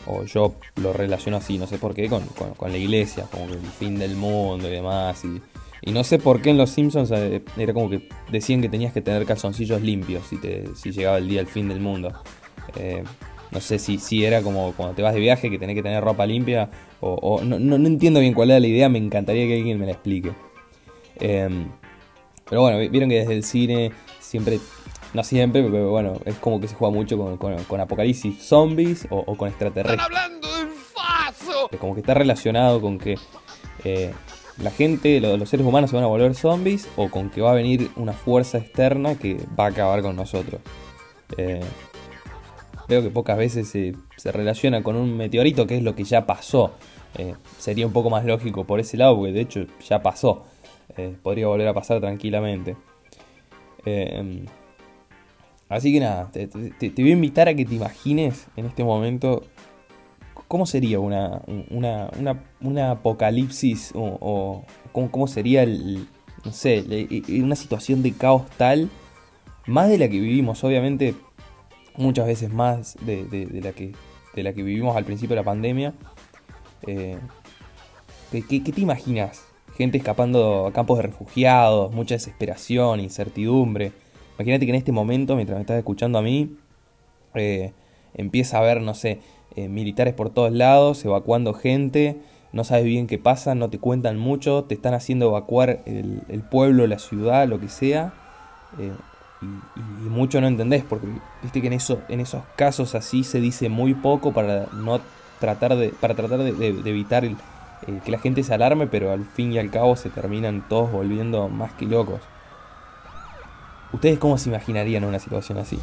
o 0.06 0.24
yo 0.24 0.54
lo 0.76 0.92
relaciono 0.92 1.38
así, 1.38 1.58
no 1.58 1.66
sé 1.66 1.76
por 1.76 1.92
qué, 1.92 2.08
con, 2.08 2.22
la 2.70 2.78
iglesia, 2.78 3.26
como 3.30 3.44
el 3.46 3.60
fin 3.60 3.98
del 3.98 4.14
mundo 4.14 4.68
y 4.68 4.70
demás. 4.70 5.24
Y, 5.24 5.42
no 5.90 6.04
sé 6.04 6.20
por 6.20 6.40
qué 6.40 6.50
en 6.50 6.58
Los 6.58 6.70
Simpsons 6.70 7.10
eh, 7.10 7.42
era 7.56 7.74
como 7.74 7.90
que 7.90 8.08
decían 8.30 8.60
que 8.60 8.68
tenías 8.68 8.92
que 8.92 9.00
tener 9.00 9.26
calzoncillos 9.26 9.82
limpios 9.82 10.24
si, 10.28 10.36
te, 10.36 10.66
si 10.76 10.92
llegaba 10.92 11.18
el 11.18 11.28
día 11.28 11.40
del 11.40 11.48
fin 11.48 11.68
del 11.68 11.80
mundo. 11.80 12.12
Eh, 12.76 13.02
no 13.50 13.60
sé 13.60 13.78
si, 13.78 13.98
si 13.98 14.24
era 14.24 14.42
como 14.42 14.72
cuando 14.72 14.94
te 14.94 15.02
vas 15.02 15.12
de 15.12 15.20
viaje 15.20 15.50
que 15.50 15.58
tenés 15.58 15.74
que 15.74 15.82
tener 15.82 16.02
ropa 16.02 16.24
limpia, 16.24 16.70
o, 17.00 17.40
no, 17.42 17.58
no, 17.58 17.74
entiendo 17.86 18.20
bien 18.20 18.32
cuál 18.32 18.50
era 18.50 18.60
la 18.60 18.66
idea, 18.66 18.88
me 18.88 18.98
encantaría 18.98 19.44
que 19.46 19.56
alguien 19.56 19.78
me 19.78 19.86
la 19.86 19.92
explique. 19.92 20.32
Em, 21.16 21.68
pero 22.48 22.62
bueno, 22.62 22.78
vieron 22.90 23.10
que 23.10 23.16
desde 23.16 23.34
el 23.34 23.42
cine 23.42 23.92
siempre, 24.20 24.60
no 25.12 25.24
siempre, 25.24 25.62
pero 25.64 25.90
bueno, 25.90 26.14
es 26.24 26.36
como 26.36 26.60
que 26.60 26.68
se 26.68 26.76
juega 26.76 26.94
mucho 26.94 27.18
con, 27.38 27.80
apocalipsis 27.80 28.40
zombies 28.40 29.06
o, 29.10 29.36
con 29.36 29.48
extraterrestres. 29.48 30.00
¡Están 30.00 30.16
hablando 30.16 30.56
del 30.56 30.68
faso! 30.68 31.68
Es 31.72 31.78
como 31.78 31.94
que 31.94 32.00
está 32.00 32.14
relacionado 32.14 32.80
con 32.80 32.98
que 32.98 33.18
eh, 33.84 34.12
la 34.58 34.70
gente, 34.70 35.20
los, 35.20 35.48
seres 35.48 35.66
humanos 35.66 35.90
se 35.90 35.96
van 35.96 36.04
a 36.04 36.08
volver 36.08 36.34
zombies 36.34 36.88
o 36.96 37.08
con 37.10 37.30
que 37.30 37.40
va 37.40 37.52
a 37.52 37.54
venir 37.54 37.90
una 37.96 38.12
fuerza 38.12 38.58
externa 38.58 39.16
que 39.16 39.38
va 39.58 39.66
a 39.66 39.68
acabar 39.68 40.02
con 40.02 40.16
nosotros. 40.16 40.60
Eh, 41.38 41.60
veo 42.88 43.02
que 43.02 43.10
pocas 43.10 43.38
veces 43.38 43.68
se, 43.68 44.32
relaciona 44.32 44.82
con 44.82 44.96
un 44.96 45.16
meteorito, 45.16 45.66
que 45.66 45.76
es 45.76 45.82
lo 45.82 45.94
que 45.94 46.04
ya 46.04 46.26
pasó. 46.26 46.72
Eh, 47.18 47.34
sería 47.58 47.86
un 47.86 47.92
poco 47.92 48.10
más 48.10 48.24
lógico 48.24 48.64
por 48.64 48.80
ese 48.80 48.96
lado, 48.96 49.16
porque 49.16 49.32
de 49.32 49.40
hecho 49.40 49.66
ya 49.88 50.02
pasó. 50.02 50.44
podría 51.22 51.46
volver 51.46 51.68
a 51.68 51.74
pasar 51.74 52.00
tranquilamente. 52.00 52.76
Em, 53.84 54.46
así 55.68 55.92
que 55.92 56.00
nada, 56.00 56.30
te, 56.30 56.46
voy 56.46 57.10
a 57.10 57.12
invitar 57.12 57.48
a 57.48 57.54
que 57.54 57.64
te 57.64 57.74
imagines 57.74 58.46
en 58.56 58.66
este 58.66 58.84
momento 58.84 59.44
cómo 60.52 60.66
sería 60.66 61.00
una, 61.00 61.40
una, 62.60 62.90
apocalipsis 62.90 63.90
o, 63.94 64.62
cómo, 64.92 65.26
sería 65.26 65.62
el, 65.62 66.06
no 66.44 66.52
sé, 66.52 66.84
una 67.42 67.56
situación 67.56 68.02
de 68.02 68.12
caos 68.12 68.42
tal, 68.58 68.90
más 69.66 69.88
de 69.88 69.96
la 69.96 70.10
que 70.10 70.20
vivimos, 70.20 70.62
obviamente 70.62 71.14
muchas 71.96 72.26
veces 72.26 72.52
más 72.52 72.98
de, 73.00 73.62
la, 73.62 73.72
que, 73.72 73.94
de 74.34 74.42
la 74.42 74.52
que 74.52 74.62
vivimos 74.62 74.94
al 74.94 75.06
principio 75.06 75.36
de 75.36 75.40
la 75.40 75.46
pandemia. 75.46 75.94
Eh, 76.86 77.16
¿qué, 78.30 78.60
te 78.60 78.80
imaginas? 78.82 79.46
gente 79.78 79.96
escapando 79.96 80.66
a 80.66 80.72
campos 80.74 80.98
de 80.98 81.04
refugiados, 81.04 81.94
mucha 81.94 82.14
desesperación, 82.14 83.00
incertidumbre. 83.00 83.92
Imagínate 84.34 84.66
que 84.66 84.72
en 84.72 84.76
este 84.76 84.92
momento, 84.92 85.34
mientras 85.34 85.56
me 85.56 85.62
estás 85.62 85.78
escuchando 85.78 86.18
a 86.18 86.22
mí, 86.22 86.58
eh, 87.32 87.72
empieza 88.12 88.58
a 88.58 88.60
haber, 88.60 88.82
no 88.82 88.92
sé, 88.92 89.20
eh, 89.56 89.68
militares 89.68 90.14
por 90.14 90.30
todos 90.30 90.52
lados, 90.52 91.04
evacuando 91.04 91.54
gente, 91.54 92.20
no 92.52 92.64
sabes 92.64 92.84
bien 92.84 93.06
qué 93.06 93.18
pasa, 93.18 93.54
no 93.54 93.70
te 93.70 93.78
cuentan 93.78 94.18
mucho, 94.18 94.64
te 94.64 94.74
están 94.74 94.94
haciendo 94.94 95.26
evacuar 95.26 95.82
el, 95.86 96.42
pueblo, 96.50 96.86
la 96.86 96.98
ciudad, 96.98 97.48
lo 97.48 97.60
que 97.60 97.68
sea, 97.68 98.12
eh, 98.78 98.92
y, 99.40 100.08
mucho 100.08 100.40
no 100.40 100.46
entendés, 100.46 100.84
porque 100.84 101.06
viste 101.42 101.60
que 101.60 101.66
en, 101.68 101.72
eso, 101.72 102.00
en 102.08 102.20
esos 102.20 102.42
casos 102.56 102.94
así 102.94 103.24
se 103.24 103.40
dice 103.40 103.68
muy 103.68 103.94
poco 103.94 104.32
para 104.32 104.66
no 104.72 105.00
tratar 105.40 105.76
de, 105.76 105.88
para 105.88 106.14
tratar 106.14 106.40
de 106.40 106.68
evitar 106.84 107.24
el, 107.24 107.36
eh, 107.86 108.00
que 108.04 108.12
la 108.12 108.18
gente 108.18 108.42
se 108.42 108.54
alarme, 108.54 108.86
pero 108.86 109.10
al 109.10 109.24
fin 109.24 109.52
y 109.52 109.58
al 109.58 109.70
cabo 109.70 109.96
se 109.96 110.10
terminan 110.10 110.64
todos 110.68 110.92
volviendo 110.92 111.48
más 111.48 111.72
que 111.72 111.86
locos. 111.86 112.20
¿Ustedes 113.92 114.18
cómo 114.18 114.38
se 114.38 114.48
imaginarían 114.48 115.04
una 115.04 115.18
situación 115.18 115.58
así? 115.58 115.78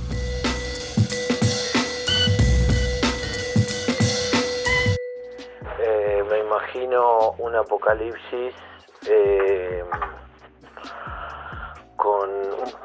Imagino 7.00 7.32
un 7.40 7.56
apocalipsis 7.56 8.54
eh, 9.08 9.84
con 11.96 12.30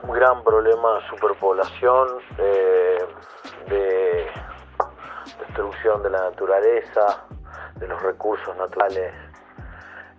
un 0.03 0.12
gran 0.12 0.42
problema 0.42 1.00
de 1.00 1.09
superpoblación, 1.09 2.09
de 2.37 4.27
destrucción 5.38 6.03
de 6.03 6.11
la 6.11 6.31
naturaleza, 6.31 7.24
de 7.77 7.88
los 7.88 8.03
recursos 8.03 8.57
naturales, 8.57 9.12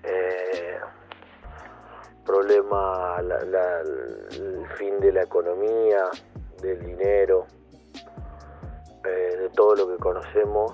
eh, 0.03 0.79
problema, 2.25 3.17
el 3.19 4.67
fin 4.77 4.99
de 4.99 5.11
la 5.11 5.23
economía, 5.23 6.09
del 6.61 6.83
dinero, 6.85 7.45
eh, 9.05 9.37
de 9.37 9.49
todo 9.49 9.75
lo 9.75 9.87
que 9.87 9.97
conocemos 9.97 10.73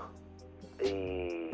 y, 0.79 1.50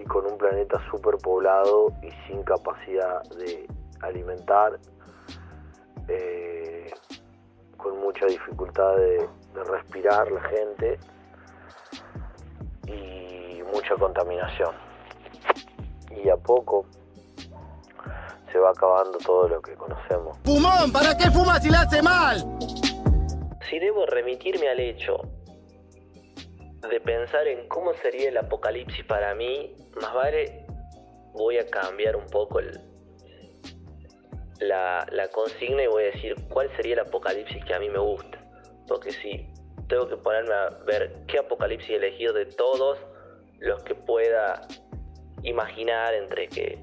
y 0.00 0.04
con 0.04 0.26
un 0.26 0.38
planeta 0.38 0.80
superpoblado 0.90 1.92
y 2.02 2.10
sin 2.26 2.42
capacidad 2.42 3.22
de 3.30 3.66
alimentar, 4.00 4.78
eh, 6.08 6.90
con 7.76 7.98
mucha 8.00 8.26
dificultad 8.26 8.96
de, 8.96 9.28
de 9.54 9.64
respirar 9.64 10.30
la 10.30 10.42
gente 10.42 10.98
mucha 13.72 13.94
contaminación. 13.96 14.74
Y 16.24 16.28
a 16.28 16.36
poco 16.36 16.86
se 18.50 18.58
va 18.58 18.70
acabando 18.70 19.18
todo 19.18 19.48
lo 19.48 19.62
que 19.62 19.74
conocemos. 19.74 20.36
¡Pumón! 20.38 20.92
¿Para 20.92 21.16
qué 21.16 21.30
fumas 21.30 21.62
si 21.62 21.70
le 21.70 21.76
hace 21.76 22.02
mal? 22.02 22.44
Si 23.68 23.78
debo 23.78 24.06
remitirme 24.06 24.68
al 24.68 24.80
hecho 24.80 25.20
de 26.80 27.00
pensar 27.00 27.46
en 27.48 27.66
cómo 27.68 27.92
sería 27.94 28.28
el 28.28 28.36
apocalipsis 28.36 29.04
para 29.04 29.34
mí, 29.34 29.74
más 30.00 30.14
vale 30.14 30.64
voy 31.32 31.58
a 31.58 31.66
cambiar 31.66 32.16
un 32.16 32.26
poco 32.26 32.58
el, 32.58 32.80
la, 34.60 35.06
la 35.10 35.28
consigna 35.28 35.84
y 35.84 35.86
voy 35.86 36.04
a 36.04 36.06
decir 36.06 36.34
cuál 36.48 36.70
sería 36.76 36.94
el 36.94 37.00
apocalipsis 37.00 37.64
que 37.64 37.74
a 37.74 37.78
mí 37.78 37.88
me 37.88 37.98
gusta. 37.98 38.38
Porque 38.86 39.12
si 39.12 39.46
tengo 39.88 40.08
que 40.08 40.16
ponerme 40.16 40.54
a 40.54 40.70
ver 40.86 41.24
qué 41.26 41.38
apocalipsis 41.38 41.90
he 41.90 41.96
elegido 41.96 42.32
de 42.32 42.46
todos, 42.46 42.98
los 43.58 43.82
que 43.82 43.94
pueda 43.94 44.66
imaginar 45.42 46.14
entre 46.14 46.48
que 46.48 46.78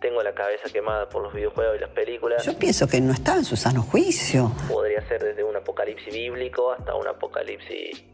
tengo 0.00 0.22
la 0.22 0.34
cabeza 0.34 0.70
quemada 0.72 1.08
por 1.08 1.22
los 1.22 1.34
videojuegos 1.34 1.76
y 1.76 1.80
las 1.80 1.90
películas. 1.90 2.44
Yo 2.44 2.58
pienso 2.58 2.88
que 2.88 3.00
no 3.00 3.12
está 3.12 3.36
en 3.36 3.44
su 3.44 3.56
sano 3.56 3.82
juicio. 3.82 4.50
Podría 4.68 5.06
ser 5.08 5.22
desde 5.22 5.44
un 5.44 5.56
apocalipsis 5.56 6.12
bíblico 6.12 6.72
hasta 6.72 6.94
un 6.94 7.06
apocalipsis 7.06 8.04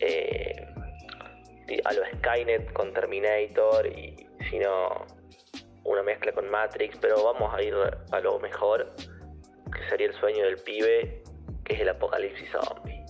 eh, 0.00 0.66
a 1.84 1.92
lo 1.92 2.02
Skynet 2.16 2.72
con 2.72 2.92
Terminator 2.92 3.86
y 3.86 4.26
sino 4.50 5.06
una 5.84 6.02
mezcla 6.02 6.32
con 6.32 6.48
Matrix, 6.50 6.96
pero 7.00 7.22
vamos 7.24 7.52
a 7.54 7.62
ir 7.62 7.74
a 8.10 8.20
lo 8.20 8.38
mejor, 8.38 8.94
que 9.72 9.88
sería 9.88 10.08
el 10.08 10.14
sueño 10.14 10.44
del 10.44 10.58
pibe, 10.58 11.22
que 11.64 11.74
es 11.74 11.80
el 11.80 11.88
apocalipsis 11.88 12.48
zombie. 12.50 13.04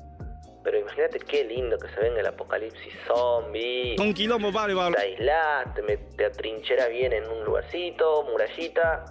Pero 0.63 0.79
imagínate 0.79 1.19
qué 1.19 1.45
lindo 1.45 1.77
que 1.79 1.89
se 1.89 2.01
venga 2.01 2.21
el 2.21 2.27
apocalipsis 2.27 2.95
zombie. 3.07 3.97
Un 4.01 4.15
quilombo, 4.15 4.51
vale, 4.51 4.75
vale. 4.75 4.97
Te 4.97 5.03
aislás, 5.03 5.75
te, 5.75 5.97
te 5.97 6.25
atrincheras 6.25 6.89
bien 6.89 7.13
en 7.13 7.29
un 7.29 7.45
lugarcito, 7.45 8.25
murallita. 8.31 9.05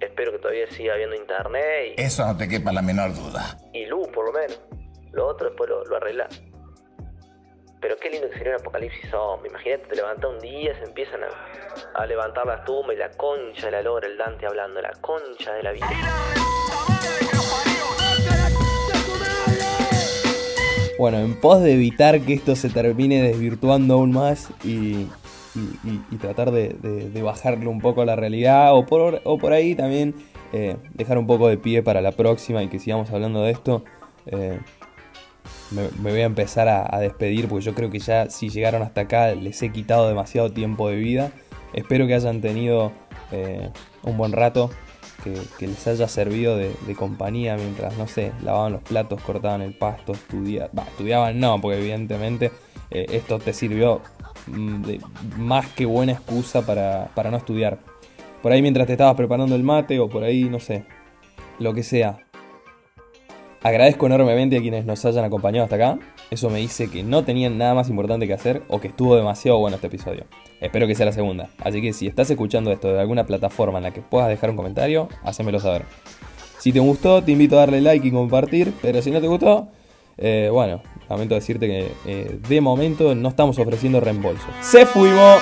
Espero 0.00 0.32
que 0.32 0.38
todavía 0.38 0.68
siga 0.70 0.94
habiendo 0.94 1.16
internet 1.16 1.94
y, 1.96 2.00
Eso 2.00 2.26
no 2.26 2.36
te 2.36 2.48
quepa 2.48 2.72
la 2.72 2.82
menor 2.82 3.14
duda. 3.14 3.56
y 3.72 3.86
luz, 3.86 4.08
por 4.08 4.26
lo 4.26 4.32
menos. 4.32 4.60
Lo 5.12 5.28
otro 5.28 5.48
después 5.48 5.70
lo, 5.70 5.84
lo 5.84 5.96
arreglás. 5.96 6.42
Pero 7.82 7.96
qué 8.00 8.10
lindo 8.10 8.30
que 8.30 8.38
sería 8.38 8.54
un 8.54 8.60
apocalipsis 8.60 9.10
zombie. 9.10 9.48
Imagínate, 9.50 9.88
te 9.88 9.96
levantás 9.96 10.30
un 10.30 10.38
día, 10.38 10.72
se 10.78 10.84
empiezan 10.84 11.20
a, 11.94 12.06
levantar 12.06 12.46
las 12.46 12.64
tumbas 12.64 12.94
y 12.94 12.98
la 13.00 13.10
concha 13.10 13.66
de 13.66 13.72
la 13.72 13.82
lora, 13.82 14.06
el 14.06 14.16
Dante 14.16 14.46
hablando, 14.46 14.80
la 14.80 14.92
concha 15.00 15.52
de 15.54 15.62
la 15.64 15.72
vida. 15.72 15.88
Bueno, 20.96 21.18
en 21.18 21.40
pos 21.40 21.60
de 21.62 21.72
evitar 21.72 22.20
que 22.20 22.34
esto 22.34 22.54
se 22.54 22.68
termine 22.70 23.20
desvirtuando 23.20 23.94
aún 23.94 24.12
más 24.12 24.50
y, 24.62 25.08
y- 25.54 26.16
tratar 26.20 26.52
de, 26.52 26.68
de- 26.68 27.22
bajarle 27.22 27.66
un 27.66 27.80
poco 27.80 28.04
la 28.04 28.14
realidad 28.14 28.76
o 28.76 28.86
por, 28.86 29.20
o 29.24 29.38
por 29.38 29.52
ahí 29.52 29.74
también 29.74 30.14
eh, 30.52 30.76
dejar 30.94 31.18
un 31.18 31.26
poco 31.26 31.48
de 31.48 31.58
pie 31.58 31.82
para 31.82 32.00
la 32.00 32.12
próxima 32.12 32.62
y 32.62 32.68
que 32.68 32.78
sigamos 32.78 33.10
hablando 33.10 33.42
de 33.42 33.50
esto, 33.50 33.82
eh, 34.26 34.60
me, 35.74 36.10
voy 36.10 36.20
a 36.20 36.24
empezar 36.24 36.68
a, 36.68 36.98
despedir 37.00 37.48
porque 37.48 37.64
yo 37.64 37.74
creo 37.74 37.90
que 37.90 37.98
ya 37.98 38.30
si 38.30 38.48
llegaron 38.48 38.82
hasta 38.82 39.02
acá 39.02 39.34
les 39.34 39.62
he 39.62 39.72
quitado 39.72 40.08
demasiado 40.08 40.52
tiempo 40.52 40.88
de 40.88 40.96
vida. 40.96 41.32
Espero 41.72 42.06
que 42.06 42.14
hayan 42.14 42.40
tenido 42.40 42.92
eh, 43.30 43.70
un 44.02 44.16
buen 44.16 44.32
rato, 44.32 44.70
que, 45.24 45.66
les 45.66 45.86
haya 45.86 46.08
servido 46.08 46.56
de, 46.56 46.74
de 46.86 46.94
compañía 46.94 47.56
mientras, 47.56 47.96
no 47.96 48.06
sé, 48.06 48.32
lavaban 48.42 48.72
los 48.72 48.82
platos, 48.82 49.22
cortaban 49.22 49.62
el 49.62 49.74
pasto, 49.74 50.12
estudiaban. 50.12 50.86
estudiaban 50.86 51.40
no, 51.40 51.60
porque 51.60 51.78
evidentemente 51.78 52.50
eh, 52.90 53.06
esto 53.10 53.38
te 53.38 53.52
sirvió 53.54 54.02
mm, 54.48 54.82
de 54.82 55.00
más 55.38 55.66
que 55.68 55.86
buena 55.86 56.12
excusa 56.12 56.66
para, 56.66 57.10
para 57.14 57.30
no 57.30 57.38
estudiar. 57.38 57.78
Por 58.42 58.52
ahí 58.52 58.60
mientras 58.60 58.86
te 58.86 58.92
estabas 58.92 59.14
preparando 59.14 59.54
el 59.54 59.62
mate 59.62 59.98
o 59.98 60.08
por 60.08 60.24
ahí, 60.24 60.44
no 60.44 60.60
sé, 60.60 60.84
lo 61.58 61.72
que 61.72 61.82
sea. 61.82 62.18
Agradezco 63.64 64.06
enormemente 64.06 64.56
a 64.56 64.60
quienes 64.60 64.84
nos 64.84 65.04
hayan 65.04 65.24
acompañado 65.24 65.64
hasta 65.64 65.76
acá. 65.76 65.98
Eso 66.30 66.50
me 66.50 66.58
dice 66.58 66.90
que 66.90 67.04
no 67.04 67.24
tenían 67.24 67.58
nada 67.58 67.74
más 67.74 67.88
importante 67.88 68.26
que 68.26 68.34
hacer 68.34 68.62
o 68.68 68.80
que 68.80 68.88
estuvo 68.88 69.14
demasiado 69.14 69.58
bueno 69.58 69.76
este 69.76 69.86
episodio. 69.86 70.24
Espero 70.60 70.88
que 70.88 70.96
sea 70.96 71.06
la 71.06 71.12
segunda. 71.12 71.48
Así 71.62 71.80
que 71.80 71.92
si 71.92 72.08
estás 72.08 72.28
escuchando 72.30 72.72
esto 72.72 72.92
de 72.92 73.00
alguna 73.00 73.24
plataforma 73.24 73.78
en 73.78 73.84
la 73.84 73.90
que 73.92 74.00
puedas 74.00 74.28
dejar 74.28 74.50
un 74.50 74.56
comentario, 74.56 75.08
hacémelo 75.22 75.60
saber. 75.60 75.84
Si 76.58 76.72
te 76.72 76.80
gustó, 76.80 77.22
te 77.22 77.32
invito 77.32 77.56
a 77.56 77.60
darle 77.60 77.80
like 77.80 78.06
y 78.06 78.10
compartir. 78.10 78.72
Pero 78.82 79.00
si 79.00 79.12
no 79.12 79.20
te 79.20 79.28
gustó, 79.28 79.68
eh, 80.18 80.48
bueno, 80.50 80.82
lamento 81.08 81.36
decirte 81.36 81.68
que 81.68 81.92
eh, 82.04 82.38
de 82.48 82.60
momento 82.60 83.14
no 83.14 83.28
estamos 83.28 83.58
ofreciendo 83.60 84.00
reembolso. 84.00 84.46
¡Se 84.60 84.86
fuimos! 84.86 85.40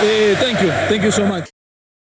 Eh, 0.00 0.36
thank 0.40 0.60
you, 0.60 0.68
thank 0.88 1.02
you 1.02 1.10
so 1.12 1.24
much. 1.24 1.57